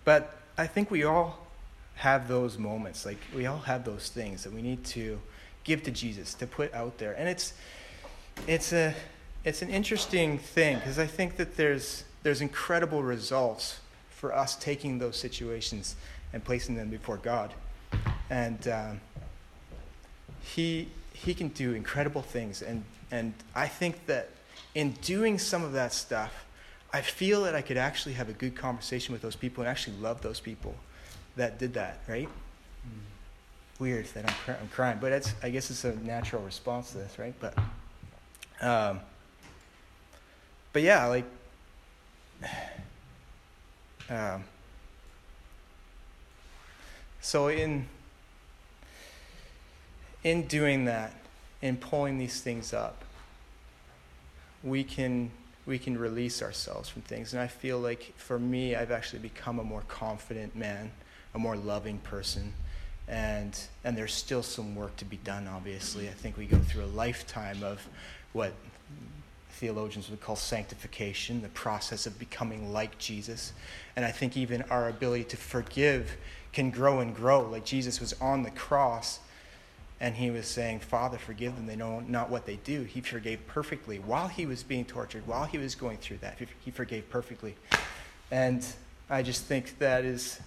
But 0.04 0.36
I 0.58 0.66
think 0.66 0.90
we 0.90 1.04
all 1.04 1.46
have 1.96 2.28
those 2.28 2.58
moments. 2.58 3.06
Like 3.06 3.18
we 3.34 3.46
all 3.46 3.60
have 3.60 3.84
those 3.84 4.08
things 4.08 4.44
that 4.44 4.52
we 4.52 4.60
need 4.60 4.84
to 4.86 5.18
give 5.64 5.82
to 5.84 5.90
Jesus, 5.90 6.34
to 6.34 6.46
put 6.46 6.72
out 6.74 6.98
there. 6.98 7.12
And 7.12 7.28
it's 7.28 7.54
it's 8.46 8.72
a 8.72 8.94
it's 9.44 9.62
an 9.62 9.70
interesting 9.70 10.38
thing 10.38 10.76
because 10.76 10.98
I 10.98 11.06
think 11.06 11.36
that 11.36 11.56
there's 11.56 12.04
there's 12.22 12.40
incredible 12.40 13.02
results 13.02 13.80
for 14.10 14.34
us 14.34 14.56
taking 14.56 14.98
those 14.98 15.16
situations 15.16 15.96
and 16.32 16.44
placing 16.44 16.76
them 16.76 16.88
before 16.88 17.16
God. 17.16 17.52
And 18.30 18.66
um, 18.68 19.00
he 20.40 20.88
he 21.12 21.34
can 21.34 21.48
do 21.48 21.74
incredible 21.74 22.22
things 22.22 22.62
and 22.62 22.84
and 23.10 23.34
I 23.54 23.68
think 23.68 24.06
that 24.06 24.30
in 24.74 24.92
doing 25.02 25.38
some 25.38 25.62
of 25.62 25.72
that 25.72 25.92
stuff 25.92 26.46
I 26.92 27.00
feel 27.00 27.44
that 27.44 27.54
I 27.54 27.62
could 27.62 27.78
actually 27.78 28.14
have 28.14 28.28
a 28.28 28.34
good 28.34 28.54
conversation 28.54 29.12
with 29.12 29.22
those 29.22 29.36
people 29.36 29.62
and 29.62 29.70
actually 29.70 29.96
love 29.96 30.20
those 30.20 30.40
people 30.40 30.74
that 31.36 31.58
did 31.58 31.72
that, 31.74 32.00
right? 32.06 32.28
Mm. 32.28 33.80
Weird 33.80 34.06
that 34.06 34.28
I'm, 34.28 34.56
I'm 34.60 34.68
crying, 34.68 34.98
but 35.00 35.10
it's, 35.10 35.32
I 35.42 35.48
guess 35.48 35.70
it's 35.70 35.84
a 35.84 35.96
natural 35.96 36.42
response 36.42 36.92
to 36.92 36.98
this, 36.98 37.18
right? 37.18 37.34
But, 37.40 37.56
um, 38.62 39.00
but 40.72 40.82
yeah, 40.82 41.06
like, 41.06 41.24
um, 44.08 44.44
so 47.20 47.48
in 47.48 47.86
in 50.24 50.46
doing 50.46 50.84
that, 50.86 51.12
in 51.60 51.76
pulling 51.76 52.18
these 52.18 52.40
things 52.40 52.72
up, 52.72 53.04
we 54.62 54.84
can 54.84 55.30
we 55.66 55.78
can 55.78 55.96
release 55.96 56.42
ourselves 56.42 56.88
from 56.88 57.02
things. 57.02 57.32
And 57.32 57.42
I 57.42 57.46
feel 57.46 57.78
like 57.78 58.14
for 58.16 58.38
me, 58.38 58.74
I've 58.74 58.90
actually 58.90 59.20
become 59.20 59.58
a 59.58 59.64
more 59.64 59.82
confident 59.88 60.56
man, 60.56 60.90
a 61.34 61.38
more 61.38 61.56
loving 61.56 61.98
person. 61.98 62.52
And, 63.08 63.58
and 63.84 63.96
there's 63.96 64.14
still 64.14 64.42
some 64.42 64.74
work 64.74 64.96
to 64.96 65.04
be 65.04 65.18
done, 65.18 65.46
obviously. 65.46 66.08
I 66.08 66.12
think 66.12 66.36
we 66.36 66.46
go 66.46 66.58
through 66.58 66.84
a 66.84 66.86
lifetime 66.86 67.62
of 67.62 67.86
what 68.32 68.52
theologians 69.50 70.10
would 70.10 70.20
call 70.20 70.36
sanctification, 70.36 71.42
the 71.42 71.48
process 71.50 72.06
of 72.06 72.18
becoming 72.18 72.72
like 72.72 72.98
Jesus. 72.98 73.52
And 73.94 74.04
I 74.04 74.10
think 74.10 74.36
even 74.36 74.62
our 74.62 74.88
ability 74.88 75.24
to 75.24 75.36
forgive 75.36 76.16
can 76.52 76.70
grow 76.70 77.00
and 77.00 77.14
grow. 77.14 77.42
Like 77.42 77.64
Jesus 77.64 78.00
was 78.00 78.12
on 78.20 78.42
the 78.42 78.50
cross 78.50 79.20
and 80.00 80.16
he 80.16 80.32
was 80.32 80.48
saying, 80.48 80.80
Father, 80.80 81.16
forgive 81.16 81.54
them. 81.54 81.66
They 81.66 81.76
know 81.76 82.00
not 82.00 82.28
what 82.28 82.44
they 82.44 82.56
do. 82.56 82.82
He 82.82 83.00
forgave 83.00 83.46
perfectly. 83.46 84.00
While 84.00 84.26
he 84.26 84.46
was 84.46 84.64
being 84.64 84.84
tortured, 84.84 85.26
while 85.28 85.44
he 85.44 85.58
was 85.58 85.76
going 85.76 85.98
through 85.98 86.18
that, 86.18 86.38
he 86.64 86.72
forgave 86.72 87.08
perfectly. 87.08 87.54
And 88.32 88.66
I 89.08 89.22
just 89.22 89.44
think 89.44 89.78
that 89.78 90.04
is 90.04 90.40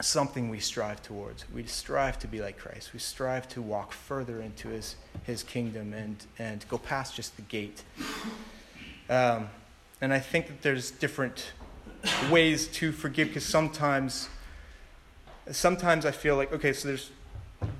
something 0.00 0.50
we 0.50 0.60
strive 0.60 1.02
towards. 1.02 1.44
We 1.52 1.64
strive 1.64 2.18
to 2.20 2.26
be 2.26 2.40
like 2.40 2.58
Christ. 2.58 2.92
We 2.92 2.98
strive 2.98 3.48
to 3.50 3.62
walk 3.62 3.92
further 3.92 4.40
into 4.42 4.68
his, 4.68 4.96
his 5.24 5.42
kingdom 5.42 5.92
and, 5.94 6.16
and 6.38 6.64
go 6.68 6.78
past 6.78 7.14
just 7.14 7.36
the 7.36 7.42
gate. 7.42 7.82
Um, 9.08 9.48
and 10.00 10.12
I 10.12 10.18
think 10.18 10.48
that 10.48 10.62
there's 10.62 10.90
different 10.90 11.52
ways 12.30 12.66
to 12.68 12.92
forgive 12.92 13.28
because 13.28 13.46
sometimes 13.46 14.28
sometimes 15.50 16.04
I 16.04 16.10
feel 16.10 16.36
like 16.36 16.52
okay, 16.52 16.72
so 16.72 16.88
there's 16.88 17.10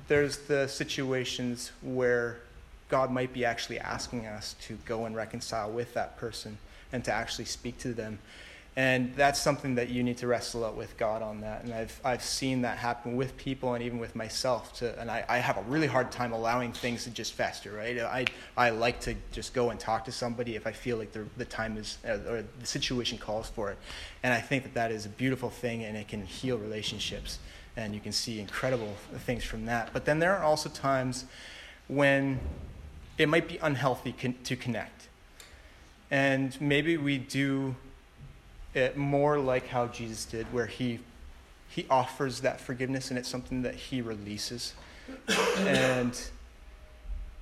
there's 0.07 0.37
the 0.39 0.67
situations 0.67 1.71
where 1.81 2.39
God 2.89 3.11
might 3.11 3.33
be 3.33 3.43
actually 3.45 3.79
asking 3.79 4.25
us 4.25 4.55
to 4.61 4.77
go 4.85 5.05
and 5.05 5.15
reconcile 5.15 5.69
with 5.69 5.93
that 5.93 6.17
person 6.17 6.57
and 6.91 7.03
to 7.03 7.11
actually 7.11 7.45
speak 7.45 7.77
to 7.79 7.93
them. 7.93 8.19
And 8.77 9.11
that's 9.15 9.41
something 9.41 9.73
that 9.73 9.89
you 9.89 10.03
need 10.03 10.17
to 10.17 10.27
wrestle 10.27 10.63
out 10.63 10.77
with 10.77 10.97
God 10.97 11.23
on 11.23 11.41
that. 11.41 11.63
And 11.63 11.73
I've, 11.73 11.99
I've 12.05 12.21
seen 12.21 12.61
that 12.61 12.77
happen 12.77 13.15
with 13.15 13.35
people 13.35 13.73
and 13.73 13.83
even 13.83 13.97
with 13.97 14.15
myself. 14.15 14.71
To, 14.77 14.97
and 15.01 15.09
I, 15.09 15.25
I 15.27 15.39
have 15.39 15.57
a 15.57 15.63
really 15.63 15.87
hard 15.87 16.11
time 16.11 16.31
allowing 16.31 16.71
things 16.71 17.03
to 17.05 17.09
just 17.09 17.33
fester, 17.33 17.71
right? 17.71 17.97
I, 17.97 18.25
I 18.55 18.69
like 18.69 18.99
to 19.01 19.15
just 19.31 19.55
go 19.55 19.71
and 19.71 19.79
talk 19.79 20.05
to 20.05 20.11
somebody 20.11 20.55
if 20.55 20.67
I 20.67 20.73
feel 20.73 20.97
like 20.97 21.11
the, 21.11 21.25
the 21.37 21.45
time 21.45 21.75
is, 21.75 21.97
uh, 22.07 22.19
or 22.29 22.43
the 22.59 22.67
situation 22.67 23.17
calls 23.17 23.49
for 23.49 23.71
it. 23.71 23.79
And 24.21 24.31
I 24.31 24.39
think 24.39 24.61
that 24.61 24.75
that 24.75 24.91
is 24.91 25.07
a 25.07 25.09
beautiful 25.09 25.49
thing 25.49 25.83
and 25.83 25.97
it 25.97 26.07
can 26.07 26.23
heal 26.23 26.59
relationships 26.59 27.39
and 27.75 27.95
you 27.95 27.99
can 27.99 28.11
see 28.11 28.39
incredible 28.39 28.93
things 29.25 29.43
from 29.43 29.65
that. 29.65 29.89
But 29.91 30.05
then 30.05 30.19
there 30.19 30.35
are 30.37 30.43
also 30.43 30.69
times 30.69 31.25
when 31.87 32.39
it 33.17 33.27
might 33.27 33.47
be 33.47 33.57
unhealthy 33.57 34.13
con- 34.13 34.35
to 34.43 34.55
connect. 34.55 35.07
And 36.11 36.55
maybe 36.61 36.95
we 36.95 37.17
do 37.17 37.75
it 38.77 38.95
more 38.95 39.37
like 39.39 39.67
how 39.67 39.87
Jesus 39.87 40.25
did, 40.25 40.45
where 40.53 40.67
he, 40.67 40.99
he 41.69 41.85
offers 41.89 42.41
that 42.41 42.61
forgiveness 42.61 43.09
and 43.09 43.17
it's 43.17 43.29
something 43.29 43.63
that 43.63 43.75
he 43.75 44.01
releases. 44.01 44.73
and, 45.59 46.19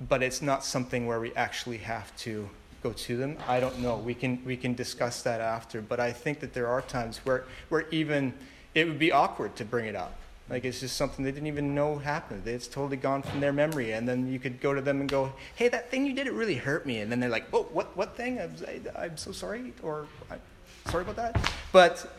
but 0.08 0.22
it's 0.22 0.42
not 0.42 0.64
something 0.64 1.06
where 1.06 1.20
we 1.20 1.34
actually 1.34 1.78
have 1.78 2.16
to 2.18 2.48
go 2.82 2.92
to 2.92 3.16
them. 3.16 3.36
I 3.46 3.60
don't 3.60 3.78
know. 3.80 3.96
We 3.96 4.14
can, 4.14 4.42
we 4.44 4.56
can 4.56 4.74
discuss 4.74 5.22
that 5.22 5.40
after. 5.40 5.80
But 5.80 6.00
I 6.00 6.12
think 6.12 6.40
that 6.40 6.54
there 6.54 6.66
are 6.66 6.82
times 6.82 7.18
where, 7.18 7.44
where 7.68 7.86
even 7.90 8.34
it 8.74 8.86
would 8.86 8.98
be 8.98 9.12
awkward 9.12 9.56
to 9.56 9.64
bring 9.64 9.86
it 9.86 9.94
up 9.94 10.16
like 10.48 10.64
it's 10.64 10.80
just 10.80 10.96
something 10.96 11.24
they 11.24 11.32
didn't 11.32 11.48
even 11.48 11.74
know 11.74 11.98
happened. 11.98 12.46
It's 12.46 12.68
totally 12.68 12.96
gone 12.96 13.22
from 13.22 13.40
their 13.40 13.52
memory. 13.52 13.92
And 13.92 14.08
then 14.08 14.32
you 14.32 14.38
could 14.38 14.60
go 14.60 14.74
to 14.74 14.80
them 14.80 15.00
and 15.00 15.08
go, 15.08 15.32
"Hey, 15.56 15.68
that 15.68 15.90
thing 15.90 16.06
you 16.06 16.12
did 16.12 16.26
it 16.28 16.32
really 16.32 16.54
hurt 16.54 16.86
me." 16.86 17.00
And 17.00 17.10
then 17.10 17.18
they're 17.18 17.30
like, 17.30 17.46
"Oh, 17.52 17.64
what 17.72 17.96
what 17.96 18.16
thing? 18.16 18.40
I'm, 18.40 18.54
I'm 18.96 19.16
so 19.16 19.32
sorry," 19.32 19.72
or 19.82 20.06
"I'm 20.30 20.40
sorry 20.86 21.02
about 21.02 21.16
that." 21.16 21.52
But 21.72 22.12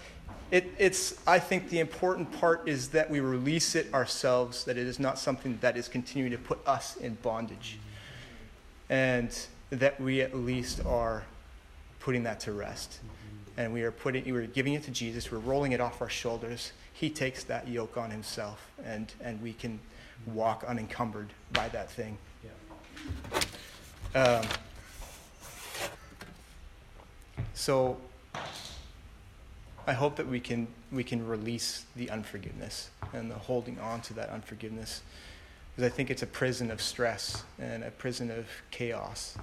it, 0.52 0.72
it's 0.78 1.16
I 1.26 1.40
think 1.40 1.70
the 1.70 1.80
important 1.80 2.32
part 2.40 2.68
is 2.68 2.90
that 2.90 3.10
we 3.10 3.20
release 3.20 3.76
it 3.76 3.94
ourselves. 3.94 4.64
That 4.66 4.78
it 4.78 4.88
is 4.88 5.00
not 5.00 5.20
something 5.20 5.58
that 5.62 5.78
is 5.78 5.88
continuing 5.88 6.32
to 6.32 6.38
put 6.38 6.60
us 6.68 6.96
in 6.98 7.16
bondage, 7.16 7.80
and 8.90 9.38
that 9.70 10.00
we 10.00 10.22
at 10.22 10.36
least 10.36 10.86
are 10.86 11.24
putting 12.00 12.24
that 12.24 12.40
to 12.42 12.54
rest. 12.54 13.00
And 13.60 13.74
we 13.74 13.82
are 13.82 13.92
putting, 13.92 14.32
we're 14.32 14.46
giving 14.46 14.76
it 14.76 14.84
to 14.84 14.92
Jesus. 14.92 15.32
We're 15.32 15.40
rolling 15.40 15.72
it 15.72 15.82
off 15.82 16.00
our 16.00 16.10
shoulders 16.10 16.74
he 17.00 17.12
takes 17.12 17.44
that 17.44 17.68
yoke 17.68 17.96
on 17.96 18.10
himself, 18.10 18.72
and, 18.84 19.14
and 19.22 19.40
we 19.44 19.54
can 19.54 19.80
walk 20.26 20.64
unencumbered 20.68 21.30
by 21.54 21.70
that 21.70 21.92
thing. 21.92 22.18
Yeah. 24.14 24.20
Um, 24.20 24.46
so 27.54 27.98
I 29.86 29.94
hope 29.94 30.18
that 30.18 30.28
we 30.28 30.40
can 30.40 30.68
we 30.92 31.04
can 31.04 31.26
release 31.26 31.86
the 31.96 32.10
unforgiveness 32.10 32.90
and 33.14 33.32
the 33.32 33.36
holding 33.36 33.80
on 33.80 34.02
to 34.02 34.14
that 34.16 34.30
unforgiveness, 34.30 35.02
because 35.76 35.92
I 35.92 35.96
think 35.96 36.10
it's 36.10 36.24
a 36.24 36.28
prison 36.28 36.72
of 36.72 36.82
stress 36.82 37.44
and 37.60 37.84
a 37.84 37.92
prison 37.92 38.30
of 38.30 38.48
chaos 38.72 39.38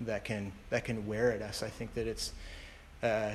that 0.00 0.24
can 0.24 0.52
that 0.70 0.84
can 0.84 1.06
wear 1.06 1.32
at 1.32 1.42
us. 1.42 1.62
I 1.62 1.68
think 1.68 1.94
that 1.94 2.06
it's 2.06 2.32
uh, 3.02 3.32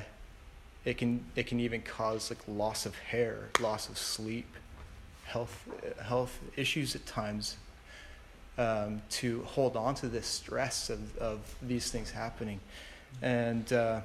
it 0.84 0.96
can 0.96 1.24
it 1.36 1.46
can 1.46 1.60
even 1.60 1.82
cause 1.82 2.30
like 2.30 2.40
loss 2.48 2.86
of 2.86 2.96
hair, 2.96 3.48
loss 3.60 3.88
of 3.88 3.98
sleep, 3.98 4.46
health 5.26 5.68
health 6.02 6.38
issues 6.56 6.94
at 6.94 7.04
times. 7.06 7.56
Um, 8.56 9.02
to 9.10 9.44
hold 9.44 9.76
on 9.76 9.94
to 9.94 10.08
this 10.08 10.26
stress 10.26 10.90
of, 10.90 11.16
of 11.18 11.38
these 11.62 11.92
things 11.92 12.10
happening, 12.10 12.58
and 13.22 13.72
uh, 13.72 14.00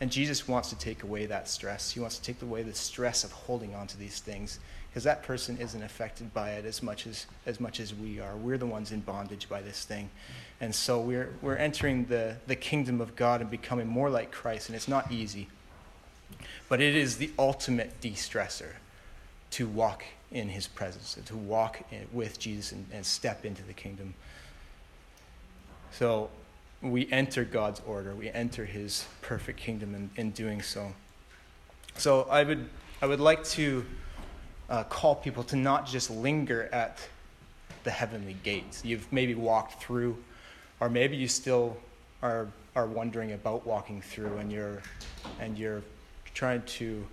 and 0.00 0.10
Jesus 0.10 0.46
wants 0.46 0.70
to 0.70 0.76
take 0.76 1.02
away 1.02 1.26
that 1.26 1.48
stress. 1.48 1.90
He 1.90 2.00
wants 2.00 2.18
to 2.18 2.22
take 2.22 2.40
away 2.42 2.62
the 2.62 2.74
stress 2.74 3.24
of 3.24 3.32
holding 3.32 3.74
on 3.74 3.86
to 3.88 3.96
these 3.96 4.20
things 4.20 4.60
because 4.88 5.04
that 5.04 5.22
person 5.22 5.58
isn't 5.58 5.82
affected 5.82 6.32
by 6.32 6.50
it 6.52 6.64
as 6.64 6.82
much 6.82 7.06
as 7.06 7.26
as 7.46 7.60
much 7.60 7.80
as 7.80 7.94
we 7.94 8.20
are. 8.20 8.36
We're 8.36 8.58
the 8.58 8.66
ones 8.66 8.92
in 8.92 9.00
bondage 9.00 9.48
by 9.48 9.60
this 9.60 9.84
thing, 9.84 10.10
and 10.60 10.74
so 10.74 11.00
we're 11.00 11.34
we're 11.42 11.56
entering 11.56 12.06
the 12.06 12.36
the 12.46 12.56
kingdom 12.56 13.00
of 13.00 13.16
God 13.16 13.40
and 13.40 13.50
becoming 13.50 13.86
more 13.86 14.10
like 14.10 14.30
Christ, 14.30 14.68
and 14.68 14.76
it's 14.76 14.88
not 14.88 15.10
easy. 15.12 15.48
But 16.68 16.80
it 16.80 16.94
is 16.94 17.16
the 17.16 17.30
ultimate 17.38 18.00
de 18.00 18.12
stressor 18.12 18.74
to 19.52 19.66
walk 19.66 20.04
in 20.30 20.48
his 20.50 20.66
presence, 20.66 21.16
to 21.24 21.36
walk 21.36 21.80
in, 21.90 22.06
with 22.12 22.38
Jesus 22.38 22.72
and, 22.72 22.86
and 22.92 23.04
step 23.04 23.44
into 23.44 23.62
the 23.62 23.72
kingdom. 23.72 24.14
So 25.92 26.28
we 26.82 27.10
enter 27.10 27.44
God's 27.44 27.80
order, 27.86 28.14
we 28.14 28.30
enter 28.30 28.64
his 28.64 29.04
perfect 29.20 29.58
kingdom 29.58 29.94
in, 29.94 30.10
in 30.16 30.30
doing 30.30 30.62
so. 30.62 30.92
So 31.96 32.22
I 32.30 32.44
would, 32.44 32.68
I 33.02 33.06
would 33.06 33.20
like 33.20 33.44
to 33.44 33.84
uh, 34.70 34.84
call 34.84 35.16
people 35.16 35.42
to 35.44 35.56
not 35.56 35.86
just 35.86 36.10
linger 36.10 36.68
at 36.72 36.98
the 37.84 37.90
heavenly 37.90 38.36
gates. 38.44 38.84
You've 38.84 39.10
maybe 39.12 39.34
walked 39.34 39.82
through, 39.82 40.16
or 40.78 40.88
maybe 40.88 41.16
you 41.16 41.26
still 41.26 41.76
are, 42.22 42.46
are 42.76 42.86
wondering 42.86 43.32
about 43.32 43.66
walking 43.66 44.00
through 44.00 44.36
and 44.36 44.52
you're, 44.52 44.82
and 45.40 45.58
you're 45.58 45.82
trying 46.34 46.62
to 46.62 47.04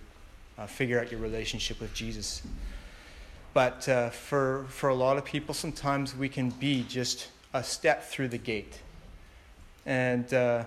uh, 0.58 0.66
figure 0.66 1.00
out 1.00 1.10
your 1.10 1.20
relationship 1.20 1.80
with 1.80 1.92
Jesus. 1.92 2.42
But 3.54 3.88
uh, 3.88 4.10
for, 4.10 4.66
for 4.68 4.90
a 4.90 4.94
lot 4.94 5.16
of 5.16 5.24
people, 5.24 5.54
sometimes 5.54 6.14
we 6.14 6.28
can 6.28 6.50
be 6.50 6.84
just 6.88 7.28
a 7.54 7.64
step 7.64 8.04
through 8.04 8.28
the 8.28 8.38
gate. 8.38 8.80
And, 9.86 10.32
uh, 10.34 10.64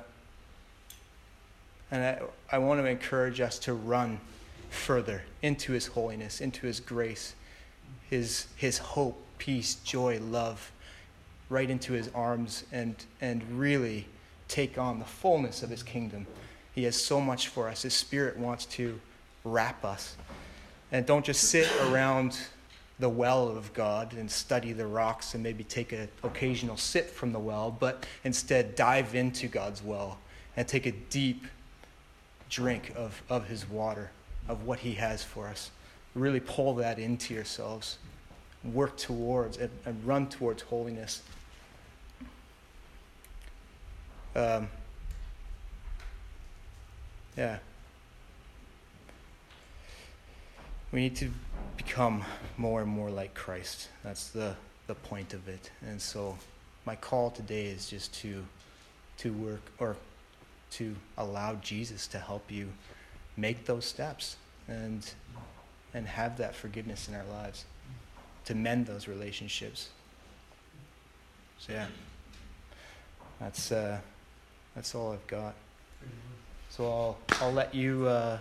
and 1.92 2.04
I, 2.04 2.56
I 2.56 2.58
want 2.58 2.80
to 2.82 2.86
encourage 2.88 3.42
us 3.42 3.60
to 3.60 3.74
run 3.74 4.20
further 4.70 5.24
into 5.42 5.74
His 5.74 5.88
holiness, 5.88 6.42
into 6.42 6.66
His 6.66 6.80
grace, 6.80 7.36
His, 8.10 8.48
his 8.56 8.78
hope, 8.78 9.22
peace, 9.38 9.76
joy, 9.76 10.20
love, 10.20 10.72
right 11.50 11.70
into 11.70 11.94
His 11.94 12.10
arms, 12.16 12.64
and, 12.72 12.96
and 13.20 13.44
really 13.60 14.08
take 14.48 14.78
on 14.78 15.00
the 15.00 15.06
fullness 15.06 15.62
of 15.62 15.70
His 15.70 15.84
kingdom. 15.84 16.26
He 16.74 16.84
has 16.86 16.96
so 16.96 17.20
much 17.20 17.50
for 17.50 17.68
us. 17.68 17.82
His 17.82 17.94
Spirit 17.94 18.38
wants 18.38 18.66
to 18.66 19.00
wrap 19.44 19.84
us. 19.84 20.16
And 20.92 21.06
don't 21.06 21.26
just 21.26 21.44
sit 21.44 21.70
around 21.82 22.38
the 23.00 23.10
well 23.10 23.48
of 23.48 23.74
God 23.74 24.14
and 24.14 24.30
study 24.30 24.74
the 24.74 24.86
rocks 24.86 25.34
and 25.34 25.42
maybe 25.42 25.64
take 25.64 25.94
an 25.94 26.10
occasional 26.24 26.76
sip 26.76 27.10
from 27.10 27.32
the 27.32 27.40
well, 27.40 27.76
but 27.80 28.06
instead 28.24 28.76
dive 28.76 29.16
into 29.16 29.48
God's 29.48 29.82
well 29.82 30.18
and 30.58 30.68
take 30.68 30.86
a 30.86 30.92
deep 30.92 31.46
drink 32.50 32.92
of, 32.96 33.22
of 33.30 33.48
His 33.48 33.70
water, 33.70 34.12
of 34.50 34.66
what 34.66 34.80
He 34.80 34.94
has 34.96 35.24
for 35.24 35.48
us. 35.48 35.72
Really 36.14 36.42
pull 36.42 36.76
that 36.76 37.00
into 37.00 37.34
yourselves. 37.34 37.98
Work 38.64 38.98
towards 38.98 39.58
and, 39.58 39.70
and 39.86 40.06
run 40.06 40.28
towards 40.28 40.64
holiness. 40.64 41.22
Um, 44.36 44.68
yeah. 47.38 47.60
We 50.92 51.02
need 51.02 51.16
to 51.18 51.32
become 51.78 52.24
more 52.58 52.82
and 52.82 52.90
more 52.90 53.10
like 53.10 53.34
Christ. 53.34 53.90
That's 54.04 54.30
the, 54.30 54.56
the 54.88 54.96
point 54.96 55.34
of 55.34 55.48
it. 55.48 55.72
And 55.86 56.02
so 56.02 56.38
my 56.86 56.96
call 56.96 57.30
today 57.30 57.68
is 57.68 57.90
just 57.90 58.14
to 58.22 58.46
to 59.18 59.34
work 59.34 59.62
or 59.80 59.98
to 60.72 60.96
allow 61.18 61.56
Jesus 61.56 62.08
to 62.08 62.20
help 62.20 62.50
you 62.50 62.70
make 63.36 63.66
those 63.66 63.86
steps 63.86 64.38
and 64.68 65.12
and 65.94 66.08
have 66.08 66.38
that 66.38 66.56
forgiveness 66.56 67.08
in 67.10 67.16
our 67.16 67.26
lives 67.26 67.66
to 68.46 68.56
mend 68.56 68.86
those 68.86 69.08
relationships. 69.08 69.90
So 71.60 71.74
yeah. 71.74 71.88
That's 73.40 73.72
uh 73.72 74.00
that's 74.76 74.94
all 74.96 75.14
I've 75.14 75.28
got. 75.28 75.54
So 76.70 76.86
I'll 76.86 77.18
I'll 77.42 77.54
let 77.54 77.74
you 77.74 78.08
uh, 78.08 78.38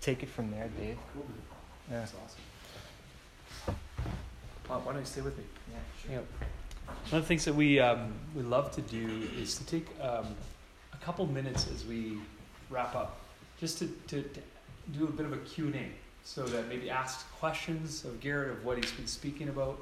take 0.00 0.22
it 0.22 0.28
from 0.28 0.50
there, 0.50 0.68
Dave. 0.78 0.96
Cool. 1.14 1.26
Yeah. 1.90 2.00
That's 2.00 2.14
awesome. 2.14 3.76
Why 4.66 4.92
don't 4.92 5.00
you 5.00 5.04
stay 5.04 5.20
with 5.20 5.36
me? 5.36 5.44
Yeah, 6.08 6.18
out. 6.18 6.24
One 7.10 7.18
of 7.18 7.22
the 7.24 7.28
things 7.28 7.44
that 7.44 7.54
we 7.54 7.80
um, 7.80 8.12
we 8.34 8.42
love 8.42 8.70
to 8.72 8.82
do 8.82 9.28
is 9.36 9.56
to 9.56 9.66
take 9.66 9.86
um, 10.00 10.26
a 10.92 10.96
couple 11.04 11.26
minutes 11.26 11.68
as 11.74 11.84
we 11.84 12.18
wrap 12.68 12.94
up, 12.94 13.20
just 13.58 13.78
to, 13.78 13.88
to, 14.08 14.22
to 14.22 14.40
do 14.92 15.04
a 15.04 15.10
bit 15.10 15.26
of 15.26 15.32
a 15.32 15.38
Q&A, 15.38 15.88
so 16.24 16.44
that 16.44 16.68
maybe 16.68 16.88
ask 16.88 17.30
questions 17.32 18.04
of 18.04 18.20
Garrett 18.20 18.50
of 18.50 18.64
what 18.64 18.76
he's 18.76 18.92
been 18.92 19.08
speaking 19.08 19.48
about, 19.48 19.80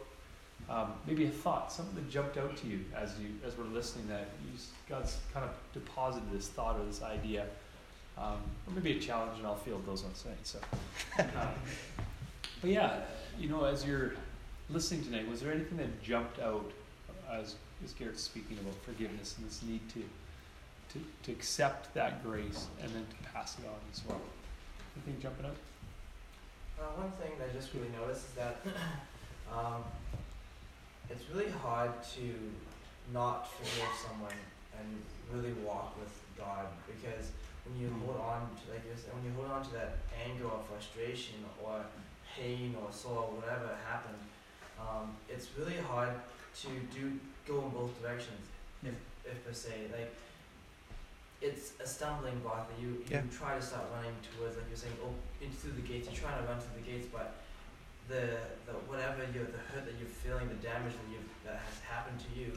um, 0.70 0.92
maybe 1.06 1.26
a 1.26 1.30
thought, 1.30 1.70
something 1.70 1.94
that 1.94 2.10
jumped 2.10 2.38
out 2.38 2.56
to 2.56 2.66
you 2.66 2.80
as 2.96 3.10
you 3.20 3.28
as 3.46 3.58
we're 3.58 3.64
listening 3.64 4.08
that 4.08 4.28
you 4.42 4.58
God's 4.88 5.18
kind 5.34 5.44
of 5.44 5.52
deposited 5.74 6.30
this 6.32 6.48
thought 6.48 6.80
or 6.80 6.84
this 6.86 7.02
idea, 7.02 7.46
um, 8.20 8.38
or 8.66 8.74
maybe 8.74 8.96
a 8.96 9.00
challenge, 9.00 9.38
and 9.38 9.46
I'll 9.46 9.56
field 9.56 9.86
those 9.86 10.04
on 10.04 10.14
site. 10.14 10.44
So, 10.44 10.58
um, 11.18 11.26
but 12.60 12.70
yeah, 12.70 13.00
you 13.38 13.48
know, 13.48 13.64
as 13.64 13.84
you're 13.84 14.14
listening 14.70 15.04
tonight, 15.04 15.28
was 15.28 15.40
there 15.40 15.52
anything 15.52 15.78
that 15.78 16.02
jumped 16.02 16.40
out 16.40 16.70
as 17.30 17.56
as 17.84 17.92
Garrett's 17.92 18.22
speaking 18.22 18.58
about 18.58 18.74
forgiveness 18.82 19.36
and 19.38 19.46
this 19.46 19.62
need 19.62 19.80
to 19.90 20.02
to 20.92 21.04
to 21.24 21.32
accept 21.32 21.94
that 21.94 22.24
grace 22.24 22.66
and 22.82 22.90
then 22.92 23.06
to 23.06 23.30
pass 23.30 23.56
it 23.58 23.66
on 23.66 23.78
as 23.92 24.02
well? 24.08 24.20
Anything 24.96 25.22
jumping 25.22 25.46
out? 25.46 25.56
Uh, 26.80 27.00
one 27.00 27.10
thing 27.12 27.32
that 27.38 27.50
I 27.50 27.52
just 27.52 27.74
really 27.74 27.90
noticed 28.00 28.26
is 28.28 28.34
that 28.34 28.60
um, 29.52 29.84
it's 31.10 31.24
really 31.32 31.50
hard 31.62 31.90
to 32.14 32.34
not 33.12 33.50
forgive 33.52 33.88
someone 34.06 34.38
and 34.78 35.02
really 35.32 35.52
walk 35.64 35.98
with 35.98 36.12
God 36.36 36.66
because 36.86 37.32
when 37.68 37.80
you 37.80 37.92
hold 38.04 38.16
on 38.20 38.48
to 38.56 38.72
like 38.72 38.84
this, 38.88 39.04
when 39.12 39.24
you 39.24 39.32
hold 39.36 39.50
on 39.52 39.62
to 39.64 39.72
that 39.72 39.98
anger 40.16 40.44
or 40.48 40.60
frustration 40.68 41.44
or 41.62 41.84
pain 42.36 42.74
or 42.80 42.90
sorrow, 42.92 43.28
whatever 43.36 43.76
happened, 43.86 44.18
um, 44.80 45.12
it's 45.28 45.48
really 45.58 45.76
hard 45.76 46.10
to 46.62 46.68
do 46.94 47.12
go 47.46 47.60
in 47.64 47.70
both 47.70 47.92
directions. 48.00 48.48
If 48.82 48.94
if 49.24 49.44
per 49.44 49.52
se 49.52 49.92
like 49.92 50.14
it's 51.40 51.72
a 51.78 51.86
stumbling 51.86 52.38
block 52.40 52.66
that 52.68 52.78
you, 52.82 52.98
you 53.06 53.14
Yeah. 53.14 53.22
try 53.30 53.54
to 53.54 53.62
start 53.62 53.84
running 53.94 54.14
towards 54.26 54.56
like 54.56 54.66
you're 54.68 54.76
saying 54.80 54.96
oh 55.04 55.14
into 55.40 55.54
through 55.56 55.72
the 55.78 55.86
gates 55.86 56.08
you're 56.10 56.18
trying 56.18 56.40
to 56.42 56.48
run 56.50 56.58
through 56.58 56.82
the 56.82 56.86
gates 56.90 57.06
but 57.12 57.38
the 58.08 58.42
the 58.66 58.72
whatever 58.90 59.22
you 59.22 59.46
the 59.46 59.62
hurt 59.70 59.84
that 59.86 59.94
you're 60.00 60.08
feeling 60.24 60.48
the 60.48 60.58
damage 60.58 60.94
that 60.98 61.08
you 61.12 61.20
that 61.46 61.62
has 61.62 61.78
happened 61.86 62.18
to 62.18 62.30
you 62.34 62.50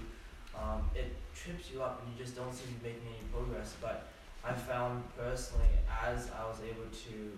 um, 0.58 0.90
it 0.96 1.14
trips 1.36 1.70
you 1.70 1.84
up 1.84 2.02
and 2.02 2.10
you 2.10 2.18
just 2.24 2.36
don't 2.36 2.54
seem 2.54 2.74
to 2.74 2.80
be 2.82 2.90
making 2.90 3.06
any 3.06 3.22
progress 3.30 3.76
but 3.82 4.10
I 4.44 4.54
found 4.54 5.04
personally 5.18 5.70
as 6.06 6.30
I 6.32 6.44
was 6.48 6.58
able 6.66 6.90
to 6.90 7.38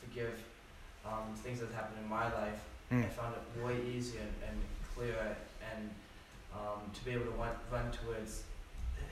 forgive 0.00 0.42
um, 1.06 1.34
things 1.36 1.60
that 1.60 1.70
happened 1.72 1.98
in 2.02 2.08
my 2.08 2.24
life 2.24 2.60
I 2.90 2.94
Mm. 2.94 3.08
found 3.10 3.34
it 3.34 3.64
way 3.64 3.80
easier 3.88 4.20
and, 4.46 4.56
clearer 4.94 5.34
and 5.64 5.88
um, 6.52 6.84
to 6.92 7.00
be 7.06 7.12
able 7.12 7.24
to 7.24 7.30
run, 7.40 7.56
run 7.72 7.90
towards 7.90 8.42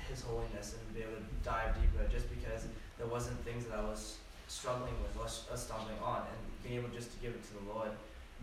His 0.07 0.21
holiness 0.21 0.77
and 0.77 0.85
be 0.95 1.01
able 1.01 1.17
to 1.17 1.25
dive 1.43 1.73
deeper 1.81 2.05
just 2.13 2.29
because 2.29 2.67
there 2.99 3.07
wasn't 3.07 3.41
things 3.43 3.65
that 3.65 3.79
I 3.79 3.83
was 3.89 4.19
struggling 4.49 4.93
with 5.01 5.17
or, 5.17 5.25
or 5.25 5.57
stumbling 5.57 5.97
on 6.05 6.29
and 6.29 6.41
being 6.63 6.77
able 6.85 6.93
just 6.93 7.09
to 7.13 7.19
give 7.25 7.33
it 7.33 7.41
to 7.49 7.53
the 7.65 7.73
Lord. 7.73 7.93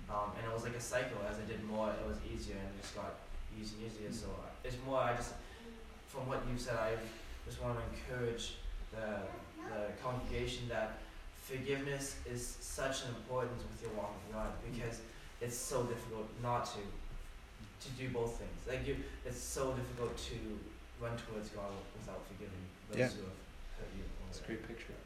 Um, 0.09 0.33
and 0.41 0.49
it 0.49 0.51
was 0.51 0.63
like 0.63 0.73
a 0.73 0.81
cycle. 0.81 1.21
As 1.29 1.37
I 1.37 1.45
did 1.45 1.61
more, 1.63 1.93
it 1.93 2.07
was 2.09 2.17
easier 2.25 2.57
and 2.57 2.65
it 2.73 2.81
just 2.81 2.95
got 2.95 3.13
easier 3.53 3.85
and 3.85 3.93
easier. 3.93 4.09
So 4.09 4.33
uh, 4.41 4.49
it's 4.65 4.77
more, 4.87 4.97
I 4.97 5.13
just, 5.13 5.33
from 6.09 6.25
what 6.25 6.41
you 6.49 6.57
said, 6.57 6.77
I 6.81 6.97
just 7.45 7.61
want 7.61 7.77
to 7.77 7.83
encourage 7.93 8.57
the, 8.91 9.19
the 9.69 9.91
congregation 10.03 10.67
that 10.69 10.99
forgiveness 11.43 12.15
is 12.29 12.57
such 12.61 13.03
an 13.03 13.09
importance 13.15 13.63
with 13.71 13.81
your 13.81 13.91
walk 13.97 14.13
with 14.25 14.35
God 14.35 14.51
because 14.71 14.99
it's 15.41 15.57
so 15.57 15.83
difficult 15.83 16.27
not 16.41 16.65
to 16.73 16.79
to 17.85 17.89
do 17.93 18.09
both 18.09 18.37
things. 18.41 18.57
Like 18.67 18.87
you, 18.87 18.97
it's 19.23 19.37
so 19.39 19.71
difficult 19.73 20.17
to 20.33 20.35
run 20.99 21.13
towards 21.13 21.49
God 21.53 21.69
without 21.93 22.25
forgiving 22.25 22.57
those 22.89 22.97
Yeah. 22.97 23.07
who 23.13 23.21
have 23.29 23.37
hurt 23.77 23.91
you. 23.95 24.01
or 24.03 24.25
It's 24.33 24.41
a 24.41 24.43
great 24.49 24.65
picture. 24.67 24.97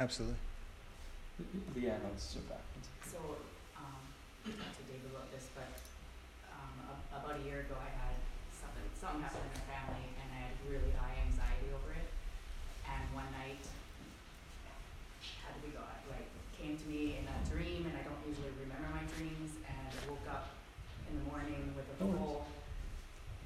Absolutely. 0.00 0.36
Leanne, 1.78 2.02
let's 2.10 2.24
sit 2.24 2.42
back. 2.50 2.60
So, 3.06 3.18
um, 3.78 4.02
not 4.50 4.72
to 4.76 4.82
dig 4.90 5.00
about 5.08 5.30
this, 5.30 5.46
but, 5.54 5.78
um, 6.50 6.74
a- 6.90 7.16
about 7.22 7.40
a 7.40 7.42
year 7.46 7.60
ago, 7.60 7.76
I 7.78 7.88
had 7.94 8.18
something, 8.50 8.82
something 8.98 9.22
happened 9.22 9.46
in 9.46 9.52
my 9.62 9.64
family, 9.70 10.06
and 10.20 10.28
I 10.34 10.38
had 10.50 10.54
really 10.68 10.90
high 10.98 11.22
anxiety 11.22 11.70
over 11.70 11.92
it. 11.94 12.08
And 12.90 13.14
one 13.14 13.30
night, 13.30 13.62
how 15.44 15.54
did 15.54 15.62
we 15.62 15.70
go, 15.70 15.84
like, 16.10 16.28
came 16.58 16.76
to 16.76 16.84
me 16.90 17.22
in 17.22 17.24
a 17.30 17.38
dream, 17.48 17.86
and 17.86 17.94
I 17.96 18.02
don't 18.02 18.20
usually 18.26 18.52
remember 18.58 18.90
my 18.90 19.04
dreams, 19.16 19.54
and 19.64 19.86
I 19.86 20.02
woke 20.10 20.26
up 20.28 20.50
in 21.08 21.20
the 21.20 21.24
morning 21.30 21.72
with 21.76 21.86
a 21.88 21.96
No 22.04 22.10
worries. 22.10 22.18
full, 22.20 22.46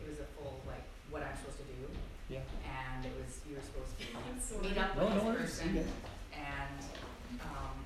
it 0.02 0.06
was 0.08 0.18
a 0.20 0.28
full, 0.38 0.62
like, 0.66 0.86
what 1.10 1.22
I'm 1.22 1.36
supposed 1.36 1.58
to 1.58 1.64
do, 1.68 1.90
Yeah. 2.30 2.40
and 2.64 3.04
it 3.04 3.12
was, 3.18 3.40
you 3.46 3.56
were 3.56 3.62
supposed 3.66 3.98
to 3.98 4.58
meet 4.62 4.78
up 4.78 4.96
No, 4.96 5.04
with 5.04 5.10
no 5.10 5.14
this 5.14 5.24
worries. 5.26 5.49
You 5.49 5.49
person 5.60 5.74
get 5.76 5.84
it. 5.84 5.92
and 6.32 6.80
um 7.44 7.76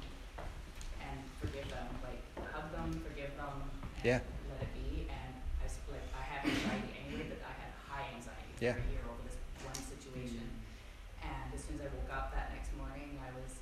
and 1.03 1.19
forgive 1.43 1.67
them, 1.71 1.89
like 2.07 2.23
hug 2.55 2.71
them, 2.71 3.03
forgive 3.03 3.35
them 3.37 3.67
and 3.99 4.05
Yeah. 4.07 4.21
let 4.51 4.63
it 4.63 4.73
be 4.79 5.11
and 5.11 5.33
I 5.59 5.67
split 5.67 6.03
I 6.15 6.23
had 6.23 6.47
anxiety 6.47 6.95
anyway, 7.03 7.27
but 7.35 7.43
I 7.43 7.55
had 7.59 7.71
high 7.75 8.07
anxiety 8.15 8.53
for 8.57 8.65
Yeah. 8.65 8.79
a 8.79 8.87
year 8.95 9.03
over 9.11 9.23
this 9.27 9.39
one 9.67 9.75
situation. 9.75 10.47
And 11.23 11.51
as 11.55 11.65
soon 11.65 11.81
as 11.81 11.87
I 11.87 11.91
woke 11.99 12.11
up 12.15 12.31
that 12.35 12.55
next 12.55 12.71
morning 12.79 13.19
I 13.19 13.31
was 13.35 13.59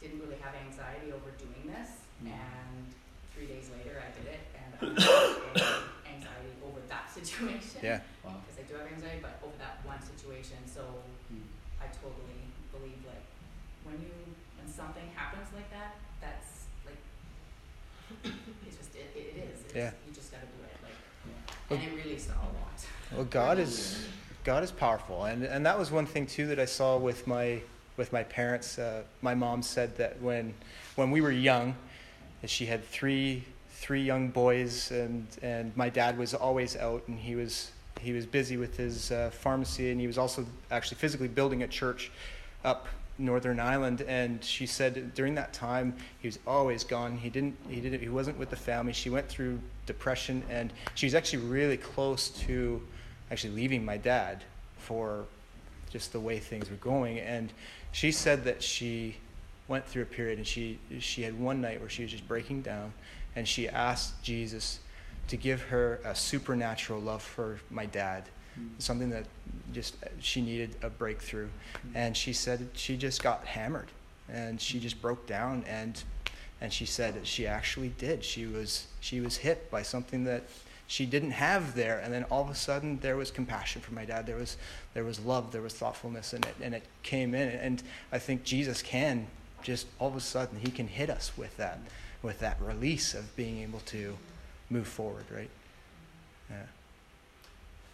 didn't 0.00 0.20
really 0.20 0.40
have 0.40 0.54
anxiety 0.56 1.12
over 1.12 1.30
doing 1.36 1.68
this 1.68 2.00
Mm. 2.22 2.30
and 2.32 2.94
three 3.34 3.46
days 3.50 3.68
later 3.74 3.98
I 4.00 4.08
did 4.16 4.26
it 4.30 4.42
and 4.54 4.70
I 4.72 4.86
had 4.88 6.16
anxiety 6.16 6.52
over 6.64 6.80
that 6.88 7.10
situation. 7.18 7.80
Yeah. 7.82 8.00
Wow. 8.22 8.40
Because 8.40 8.56
I 8.60 8.64
do 8.68 8.74
have 8.80 8.86
anxiety, 8.86 9.18
but 9.20 9.36
over 9.44 9.56
that 9.58 9.84
one 9.84 10.00
situation, 10.00 10.58
so 10.66 11.02
Mm. 11.32 11.42
I 11.80 11.88
totally 11.88 12.48
believe 12.70 13.00
like 13.06 13.24
when 13.84 13.94
you 14.00 14.12
when 14.58 14.72
something 14.72 15.04
happens 15.14 15.48
like 15.54 15.70
that, 15.70 15.96
that's 16.20 16.64
like 16.84 16.98
it's 18.66 18.76
just 18.76 18.94
it, 18.94 19.10
it 19.14 19.36
is. 19.52 19.64
It's, 19.66 19.74
Yeah. 19.74 19.92
You 20.06 20.14
just 20.14 20.30
gotta 20.32 20.46
do 20.46 20.64
it 20.64 20.76
like 20.82 20.92
Yeah. 21.70 21.76
and 21.76 21.82
it 21.98 22.04
really 22.04 22.18
saw 22.18 22.32
a 22.32 22.50
lot. 22.52 22.86
Well, 23.14 23.24
God 23.24 23.58
is 23.58 24.06
God 24.44 24.62
is 24.62 24.70
powerful, 24.72 25.24
and 25.24 25.44
and 25.44 25.64
that 25.66 25.78
was 25.78 25.90
one 25.90 26.06
thing 26.06 26.26
too 26.26 26.46
that 26.48 26.58
I 26.58 26.64
saw 26.64 26.96
with 26.96 27.26
my 27.26 27.60
with 27.96 28.12
my 28.12 28.24
parents. 28.24 28.78
Uh, 28.78 29.02
my 29.22 29.34
mom 29.34 29.62
said 29.62 29.96
that 29.96 30.20
when 30.20 30.54
when 30.96 31.10
we 31.10 31.20
were 31.20 31.30
young, 31.30 31.76
that 32.40 32.50
she 32.50 32.66
had 32.66 32.84
three 32.84 33.44
three 33.70 34.02
young 34.02 34.28
boys, 34.28 34.90
and 34.90 35.26
and 35.42 35.76
my 35.76 35.88
dad 35.88 36.18
was 36.18 36.34
always 36.34 36.76
out, 36.76 37.02
and 37.08 37.18
he 37.18 37.34
was 37.36 37.70
he 38.00 38.12
was 38.12 38.26
busy 38.26 38.56
with 38.56 38.76
his 38.76 39.10
uh, 39.12 39.30
pharmacy, 39.30 39.90
and 39.90 40.00
he 40.00 40.06
was 40.06 40.18
also 40.18 40.44
actually 40.70 40.96
physically 40.98 41.28
building 41.28 41.62
a 41.62 41.68
church 41.68 42.10
up 42.64 42.86
Northern 43.18 43.60
Ireland. 43.60 44.02
And 44.02 44.42
she 44.44 44.66
said 44.66 45.14
during 45.14 45.34
that 45.36 45.52
time 45.52 45.94
he 46.20 46.28
was 46.28 46.38
always 46.46 46.84
gone. 46.84 47.16
He 47.16 47.30
didn't 47.30 47.56
he 47.68 47.80
didn't 47.80 48.00
he 48.00 48.08
wasn't 48.08 48.38
with 48.38 48.50
the 48.50 48.56
family. 48.56 48.92
She 48.92 49.10
went 49.10 49.28
through 49.28 49.60
depression, 49.86 50.42
and 50.50 50.72
she 50.94 51.06
was 51.06 51.14
actually 51.14 51.44
really 51.44 51.76
close 51.76 52.28
to 52.46 52.82
actually 53.30 53.54
leaving 53.54 53.84
my 53.84 53.96
dad 53.96 54.44
for 54.78 55.24
just 55.90 56.12
the 56.12 56.20
way 56.20 56.38
things 56.38 56.70
were 56.70 56.76
going. 56.76 57.18
And 57.18 57.52
she 57.92 58.10
said 58.10 58.44
that 58.44 58.62
she 58.62 59.16
went 59.68 59.86
through 59.86 60.02
a 60.02 60.06
period, 60.06 60.38
and 60.38 60.46
she 60.46 60.78
she 60.98 61.22
had 61.22 61.38
one 61.38 61.60
night 61.60 61.80
where 61.80 61.88
she 61.88 62.02
was 62.02 62.10
just 62.10 62.26
breaking 62.26 62.62
down, 62.62 62.92
and 63.36 63.46
she 63.46 63.68
asked 63.68 64.22
Jesus 64.22 64.80
to 65.28 65.36
give 65.36 65.62
her 65.62 66.00
a 66.04 66.14
supernatural 66.14 67.00
love 67.00 67.22
for 67.22 67.58
my 67.70 67.86
dad, 67.86 68.24
Mm-hmm. 68.58 68.68
something 68.78 69.10
that 69.10 69.24
just 69.72 69.96
uh, 70.04 70.08
she 70.20 70.40
needed 70.40 70.76
a 70.82 70.88
breakthrough. 70.88 71.48
Mm-hmm. 71.48 71.96
And 71.96 72.16
she 72.16 72.32
said 72.32 72.68
she 72.74 72.96
just 72.96 73.20
got 73.20 73.44
hammered 73.46 73.88
and 74.28 74.60
she 74.60 74.78
just 74.78 75.02
broke 75.02 75.26
down 75.26 75.64
and 75.68 76.02
and 76.60 76.72
she 76.72 76.86
said 76.86 77.14
she 77.24 77.48
actually 77.48 77.88
did. 77.98 78.24
She 78.24 78.46
was 78.46 78.86
she 79.00 79.20
was 79.20 79.38
hit 79.38 79.70
by 79.72 79.82
something 79.82 80.22
that 80.24 80.44
she 80.86 81.04
didn't 81.04 81.32
have 81.32 81.74
there. 81.74 81.98
And 81.98 82.14
then 82.14 82.24
all 82.24 82.42
of 82.42 82.50
a 82.50 82.54
sudden 82.54 83.00
there 83.00 83.16
was 83.16 83.32
compassion 83.32 83.82
for 83.82 83.92
my 83.92 84.04
dad. 84.04 84.24
There 84.24 84.36
was 84.36 84.56
there 84.94 85.04
was 85.04 85.18
love. 85.18 85.50
There 85.50 85.62
was 85.62 85.74
thoughtfulness 85.74 86.32
in 86.32 86.44
it 86.44 86.54
and 86.60 86.74
it 86.74 86.84
came 87.02 87.34
in. 87.34 87.48
And 87.48 87.82
i 88.12 88.18
think 88.18 88.44
jesus 88.44 88.82
can 88.82 89.26
just 89.62 89.88
all 89.98 90.08
of 90.08 90.16
a 90.16 90.20
sudden 90.20 90.60
he 90.60 90.70
can 90.70 90.86
hit 90.86 91.10
us 91.10 91.32
with 91.36 91.56
that 91.56 91.80
with 92.22 92.38
that 92.38 92.56
release 92.60 93.14
of 93.14 93.34
being 93.34 93.58
able 93.62 93.80
to 93.80 94.16
move 94.70 94.86
forward 94.86 95.24
right? 95.34 95.50
Yeah 96.48 96.66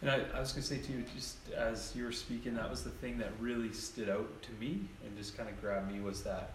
And 0.02 0.10
I, 0.10 0.20
I 0.34 0.40
was 0.40 0.52
going 0.52 0.62
to 0.62 0.68
say 0.68 0.78
to 0.78 0.92
you, 0.92 1.04
just 1.14 1.36
as 1.54 1.92
you 1.94 2.04
were 2.04 2.12
speaking, 2.12 2.54
that 2.54 2.70
was 2.70 2.82
the 2.82 2.90
thing 2.90 3.18
that 3.18 3.32
really 3.38 3.72
stood 3.72 4.08
out 4.08 4.42
to 4.42 4.50
me 4.58 4.80
and 5.04 5.16
just 5.16 5.36
kind 5.36 5.48
of 5.48 5.60
grabbed 5.60 5.92
me 5.92 6.00
was 6.00 6.22
that 6.22 6.52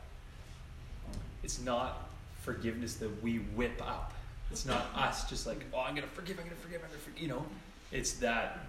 it's 1.43 1.61
not 1.61 2.09
forgiveness 2.41 2.95
that 2.95 3.23
we 3.23 3.37
whip 3.37 3.79
up. 3.85 4.13
It's 4.51 4.65
not 4.65 4.87
us 4.95 5.29
just 5.29 5.45
like, 5.45 5.63
oh, 5.73 5.81
I'm 5.81 5.95
going 5.95 6.07
to 6.07 6.13
forgive, 6.13 6.39
I'm 6.39 6.45
going 6.45 6.55
to 6.55 6.61
forgive, 6.61 6.81
I'm 6.83 6.89
going 6.89 6.99
to 6.99 7.05
forgive. 7.05 7.21
You 7.21 7.29
know, 7.29 7.45
it's 7.91 8.13
that 8.13 8.59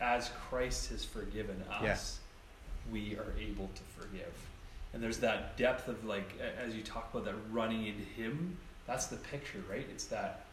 as 0.00 0.30
Christ 0.48 0.90
has 0.90 1.04
forgiven 1.04 1.62
us, 1.70 2.20
we 2.90 3.16
are 3.16 3.32
able 3.40 3.68
to 3.74 3.82
forgive. 4.00 4.32
And 4.92 5.02
there's 5.02 5.18
that 5.18 5.56
depth 5.56 5.88
of 5.88 6.04
like, 6.04 6.38
as 6.64 6.74
you 6.74 6.82
talk 6.82 7.10
about 7.12 7.24
that 7.26 7.34
running 7.50 7.86
into 7.86 8.02
Him, 8.02 8.56
that's 8.86 9.06
the 9.06 9.16
picture, 9.16 9.62
right? 9.70 9.86
It's 9.90 10.04
that 10.06 10.46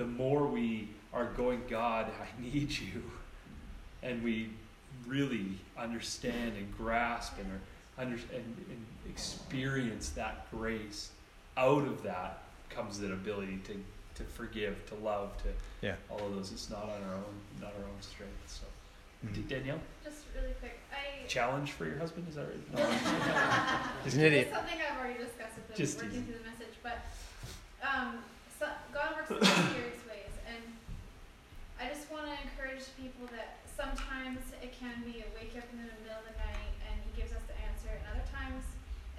the 0.00 0.06
more 0.06 0.46
we 0.46 0.88
are 1.12 1.26
going, 1.26 1.60
God, 1.68 2.06
I 2.06 2.42
need 2.42 2.70
you, 2.70 3.02
and 4.02 4.24
we 4.24 4.48
really 5.06 5.58
understand 5.78 6.56
and 6.56 6.74
grasp 6.74 7.34
and 7.38 7.46
are 7.52 8.02
under, 8.02 8.14
and, 8.34 8.56
and 8.70 8.86
experience 9.10 10.08
that 10.10 10.50
grace, 10.50 11.10
out 11.58 11.86
of 11.86 12.02
that 12.02 12.38
comes 12.70 12.98
that 13.00 13.12
ability 13.12 13.58
to, 13.66 13.74
to 14.14 14.22
forgive, 14.22 14.74
to 14.86 14.94
love, 14.94 15.36
to 15.42 15.48
Yeah. 15.86 15.96
all 16.08 16.24
of 16.26 16.34
those. 16.34 16.50
It's 16.50 16.70
not 16.70 16.84
on 16.84 17.02
our 17.08 17.14
own, 17.16 17.34
not 17.60 17.74
our 17.78 17.84
own 17.84 18.00
strength. 18.00 18.32
So, 18.46 18.64
D- 19.34 19.40
Mhm. 19.42 19.48
Danielle, 19.48 19.80
Just 20.02 20.22
really 20.34 20.54
quick, 20.60 20.80
I. 20.90 21.26
challenge 21.26 21.72
for 21.72 21.84
your 21.84 21.98
husband 21.98 22.26
is 22.26 22.36
that 22.36 22.46
right? 22.46 22.72
No. 22.72 24.02
he's 24.04 24.14
an 24.14 24.22
idiot 24.22 24.46
It's 24.48 24.56
something 24.56 24.78
I've 24.80 24.96
already 24.98 25.18
discussed 25.22 25.56
with 25.56 25.68
them, 25.68 25.76
Just 25.76 25.96
working 25.98 26.12
easy. 26.12 26.22
through 26.22 26.38
the 26.38 26.48
message, 26.50 26.76
but, 26.82 26.98
um, 27.84 28.24
so, 28.58 28.66
God 28.94 29.16
works 29.16 29.30
in 29.30 29.36
mysterious 29.40 30.00
ways, 30.08 30.32
and 30.48 30.62
I 31.80 31.88
just 31.92 32.10
wanna 32.10 32.32
encourage 32.44 32.84
people 32.96 33.26
that 33.36 33.58
sometimes 33.76 34.40
it 34.62 34.69
can 34.80 35.04
be 35.04 35.20
a 35.20 35.28
wake 35.36 35.52
up 35.60 35.68
in 35.68 35.76
the 35.84 35.92
middle 36.00 36.16
of 36.16 36.24
the 36.24 36.36
night 36.40 36.72
and 36.88 36.96
He 37.04 37.12
gives 37.12 37.36
us 37.36 37.44
the 37.44 37.56
answer, 37.68 37.92
and 37.92 38.04
other 38.16 38.24
times 38.32 38.64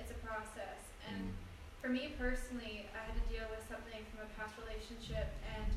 it's 0.02 0.10
a 0.10 0.18
process, 0.26 0.82
and 1.06 1.30
for 1.78 1.90
me 1.90 2.18
personally, 2.18 2.90
I 2.98 3.00
had 3.06 3.14
to 3.14 3.26
deal 3.30 3.46
with 3.54 3.62
something 3.70 4.02
from 4.10 4.26
a 4.26 4.30
past 4.38 4.58
relationship, 4.58 5.30
and 5.46 5.70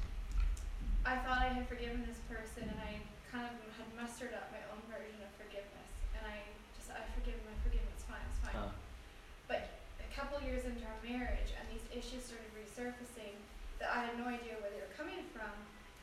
I 1.04 1.20
thought 1.20 1.44
I 1.44 1.52
had 1.52 1.68
forgiven 1.68 2.00
this 2.08 2.20
person, 2.32 2.64
and 2.64 2.80
I 2.80 2.96
kind 3.28 3.44
of 3.44 3.56
had 3.76 3.88
mustered 3.92 4.32
up 4.32 4.48
my 4.48 4.64
own 4.72 4.80
version 4.88 5.20
of 5.20 5.28
forgiveness, 5.36 5.92
and 6.16 6.24
I 6.24 6.40
just 6.76 6.88
I 6.88 7.04
forgive 7.12 7.36
him, 7.36 7.52
I 7.52 7.56
forgive 7.60 7.84
him, 7.84 7.92
it's 7.92 8.08
fine, 8.08 8.24
it's 8.24 8.40
fine. 8.40 8.56
Uh, 8.56 8.72
But 9.48 9.68
a 10.00 10.08
couple 10.16 10.40
years 10.40 10.64
into 10.64 10.80
our 10.88 11.00
marriage, 11.04 11.52
and 11.56 11.64
these 11.68 11.84
issues 11.92 12.24
started 12.24 12.48
resurfacing 12.56 13.36
that 13.84 13.92
I 13.92 14.08
had 14.08 14.16
no 14.16 14.32
idea 14.32 14.56
where 14.64 14.72
they 14.72 14.80
were 14.80 14.96
coming 14.96 15.28
from, 15.36 15.52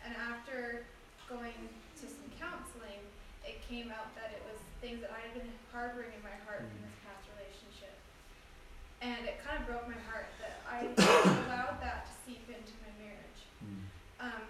and 0.06 0.14
after 0.18 0.86
going 1.26 1.58
to 2.02 2.06
some 2.06 2.30
counseling, 2.38 3.02
it 3.46 3.62
came 3.66 3.90
out 3.90 4.14
that 4.18 4.34
it 4.34 4.42
was 4.46 4.62
things 4.82 5.00
that 5.06 5.14
I 5.14 5.22
had 5.22 5.34
been 5.38 5.50
harboring 5.70 6.10
in 6.18 6.22
my 6.26 6.34
heart 6.50 6.66
from 6.66 6.80
this 6.82 6.98
past 7.06 7.24
relationship. 7.38 7.94
And 9.02 9.30
it 9.30 9.38
kind 9.46 9.62
of 9.62 9.70
broke 9.70 9.86
my 9.86 9.98
heart 10.10 10.30
that 10.42 10.62
I 10.66 10.90
allowed 11.46 11.78
that 11.86 12.10
to 12.10 12.14
seep 12.26 12.44
into 12.50 12.74
my 12.82 12.92
marriage. 12.98 13.42
mm, 13.62 13.86
Um, 14.18 14.44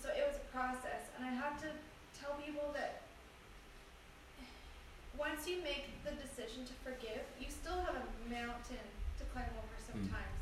so 0.00 0.08
it 0.12 0.24
was 0.24 0.36
a 0.40 0.46
process, 0.52 1.12
and 1.16 1.28
I 1.28 1.32
have 1.36 1.60
to 1.64 1.68
tell 2.16 2.36
people 2.40 2.72
that 2.72 3.04
once 5.16 5.48
you 5.48 5.60
make 5.64 5.88
the 6.04 6.12
decision 6.16 6.64
to 6.68 6.74
forgive, 6.84 7.24
you 7.40 7.48
still 7.48 7.80
have 7.88 7.96
a 7.96 8.06
mountain 8.28 8.84
to 9.20 9.24
climb 9.32 9.48
over 9.56 9.76
sometimes. 9.80 10.36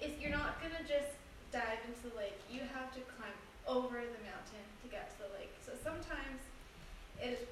If 0.00 0.20
you're 0.20 0.32
not 0.32 0.60
gonna 0.60 0.84
just 0.84 1.16
dive 1.50 1.80
into 1.88 2.12
the 2.12 2.14
lake, 2.16 2.36
you 2.52 2.60
have 2.76 2.92
to 2.96 3.00
climb 3.16 3.32
over 3.66 3.96
the 4.04 4.22
mountain 4.28 4.64
to 4.84 4.86
get 4.92 5.08
to 5.16 5.24
the 5.24 5.30
lake. 5.40 5.52
So 5.64 5.72
sometimes 5.80 6.40
it 7.16 7.40
is 7.40 7.42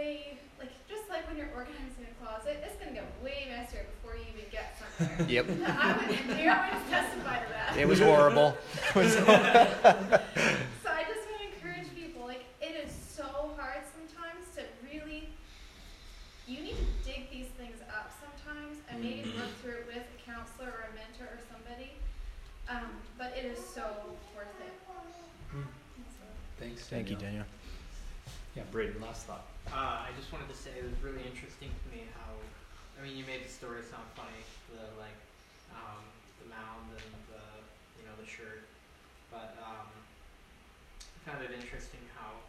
way 0.00 0.38
like 0.58 0.72
just 0.88 1.08
like 1.08 1.26
when 1.28 1.36
you're 1.36 1.52
organizing 1.54 2.04
a 2.08 2.24
closet, 2.24 2.60
it's 2.64 2.76
gonna 2.76 2.92
get 2.92 3.04
way 3.22 3.48
messier 3.48 3.84
before 3.96 4.16
you 4.16 4.24
even 4.32 4.48
get 4.50 4.76
somewhere. 4.80 5.28
yep 5.28 5.46
I 5.66 5.96
would, 5.96 6.16
Darren 6.36 6.72
would 6.74 6.88
testify 6.88 7.36
to 7.44 7.48
that. 7.52 7.76
it 7.76 7.86
was 7.86 8.00
horrible 8.00 8.56
It 8.88 8.94
was 8.94 9.12
So 9.14 9.24
I 10.88 11.02
just 11.08 11.22
want 11.28 11.40
to 11.40 11.46
encourage 11.52 11.88
people, 11.94 12.24
like 12.24 12.44
it 12.60 12.74
is 12.84 12.92
so 12.92 13.52
hard 13.56 13.84
sometimes 13.92 14.48
to 14.56 14.62
really 14.88 15.28
you 16.48 16.60
need 16.60 16.76
to 16.76 16.88
dig 17.04 17.30
these 17.30 17.50
things 17.60 17.78
up 17.88 18.10
sometimes 18.20 18.78
and 18.88 19.00
maybe 19.00 19.30
work 19.38 19.52
through 19.62 19.84
it 19.84 19.86
with 19.86 20.04
a 20.04 20.18
counselor 20.24 20.68
or 20.68 20.88
a 20.88 20.94
mentor 20.96 21.28
or 21.36 21.40
somebody. 21.52 21.92
Um, 22.68 22.90
but 23.18 23.36
it 23.36 23.44
is 23.44 23.58
so 23.58 23.84
worth 24.36 24.46
it. 24.60 24.72
Mm. 25.54 25.64
So, 25.96 26.24
thanks. 26.58 26.86
thank 26.86 27.10
you 27.10 27.16
daniel 27.16 27.44
Yeah, 28.58 28.66
Braden. 28.74 28.98
Last 28.98 29.30
thought. 29.30 29.46
Uh, 29.70 30.02
I 30.02 30.10
just 30.18 30.34
wanted 30.34 30.50
to 30.50 30.58
say 30.58 30.74
it 30.74 30.82
was 30.82 30.98
really 31.06 31.22
interesting 31.22 31.70
to 31.70 31.86
me 31.94 32.02
how, 32.18 32.34
I 32.98 33.06
mean, 33.06 33.14
you 33.14 33.22
made 33.22 33.46
the 33.46 33.52
story 33.52 33.86
sound 33.86 34.06
funny, 34.18 34.42
the 34.74 34.90
like, 34.98 35.14
um, 35.70 36.02
the 36.42 36.50
mound 36.50 36.90
and 36.90 37.14
the, 37.30 37.44
you 38.02 38.04
know, 38.10 38.14
the 38.18 38.26
shirt, 38.26 38.66
but 39.30 39.54
um, 39.62 39.86
found 41.22 41.46
it 41.46 41.54
interesting 41.54 42.02
how, 42.18 42.42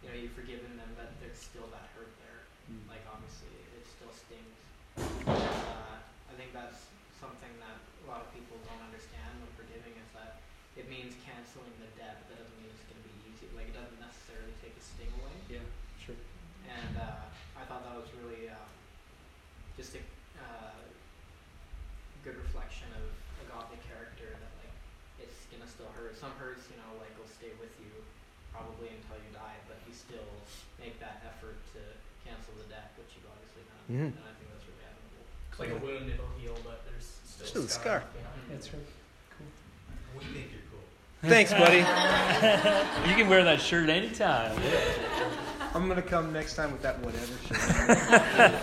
you 0.00 0.08
know, 0.08 0.16
you've 0.16 0.32
forgiven 0.32 0.80
them, 0.80 0.88
but 0.96 1.12
there's 1.20 1.36
still 1.36 1.68
that 1.76 1.92
hurt 1.92 2.12
there. 2.24 2.48
Mm. 2.72 2.88
Like 2.88 3.04
obviously, 3.04 3.52
it 3.76 3.84
still 3.84 4.12
stings. 4.16 4.56
And, 4.96 5.28
uh, 5.28 6.00
I 6.00 6.32
think 6.40 6.56
that's 6.56 6.88
something 7.20 7.52
that 7.60 7.76
a 7.76 8.04
lot 8.08 8.24
of 8.24 8.32
people 8.32 8.56
don't 8.64 8.80
understand 8.80 9.28
when 9.44 9.52
forgiving 9.60 9.92
is 10.00 10.08
that 10.16 10.40
it 10.80 10.88
means 10.88 11.12
canceling 11.20 11.72
the 11.84 11.92
debt, 12.00 12.24
but 12.24 12.32
that 12.32 12.48
doesn't 12.48 12.58
mean 12.64 12.72
it's 12.72 12.84
going 12.88 12.96
to 12.96 13.06
be 13.12 13.16
easy. 13.28 13.43
Like 13.56 13.70
it 13.70 13.76
doesn't 13.76 14.00
necessarily 14.02 14.52
take 14.60 14.74
the 14.74 14.84
sting 14.84 15.10
away. 15.22 15.34
Yeah, 15.50 15.64
sure. 16.02 16.18
And 16.66 16.94
uh, 16.98 17.24
I 17.58 17.62
thought 17.66 17.82
that 17.86 17.94
was 17.96 18.10
really 18.20 18.50
um, 18.50 18.70
just 19.78 19.94
a 19.94 20.02
uh, 20.38 20.74
good 22.26 22.36
reflection 22.40 22.88
of 22.98 23.04
agape 23.44 23.80
character 23.86 24.28
that 24.34 24.52
like 24.60 24.74
it's 25.22 25.46
gonna 25.52 25.68
still 25.70 25.90
hurt. 25.94 26.16
Some 26.18 26.32
hurts, 26.40 26.66
you 26.72 26.76
know, 26.80 26.90
like 26.98 27.12
will 27.20 27.30
stay 27.30 27.52
with 27.60 27.72
you 27.78 27.90
probably 28.54 28.90
until 28.94 29.18
you 29.18 29.30
die, 29.34 29.58
but 29.70 29.78
you 29.86 29.92
still 29.94 30.30
make 30.78 30.98
that 31.02 31.22
effort 31.26 31.58
to 31.74 31.80
cancel 32.22 32.54
the 32.58 32.66
debt, 32.70 32.94
which 32.98 33.14
you've 33.18 33.26
obviously 33.28 33.62
done. 33.66 33.84
Mhm. 33.90 34.08
And 34.18 34.24
I 34.24 34.32
think 34.38 34.48
that's 34.54 34.66
really 34.66 34.86
admirable. 34.86 35.26
It's 35.50 35.60
like 35.60 35.74
a 35.74 35.80
wound, 35.82 36.06
it'll 36.10 36.30
heal, 36.38 36.56
but 36.64 36.86
there's 36.86 37.04
still, 37.26 37.46
Still 37.50 37.66
a 37.66 37.70
a 37.70 37.76
scar. 37.76 38.00
scar. 38.02 38.14
behind. 38.14 38.40
That's 38.54 38.70
right. 38.72 38.86
Cool. 39.34 39.50
We 40.16 40.24
think 40.32 40.46
you're 40.54 40.62
cool. 40.62 40.63
Thanks 41.24 41.52
buddy 41.52 41.78
You 43.08 43.14
can 43.16 43.28
wear 43.28 43.44
that 43.44 43.60
shirt 43.60 43.88
anytime. 43.88 44.56
i'm 45.74 45.88
gonna 45.88 46.02
come 46.02 46.32
next 46.32 46.54
time 46.54 46.72
with 46.72 46.82
that 46.82 46.98
whatever 47.00 47.32
shirt 47.48 48.54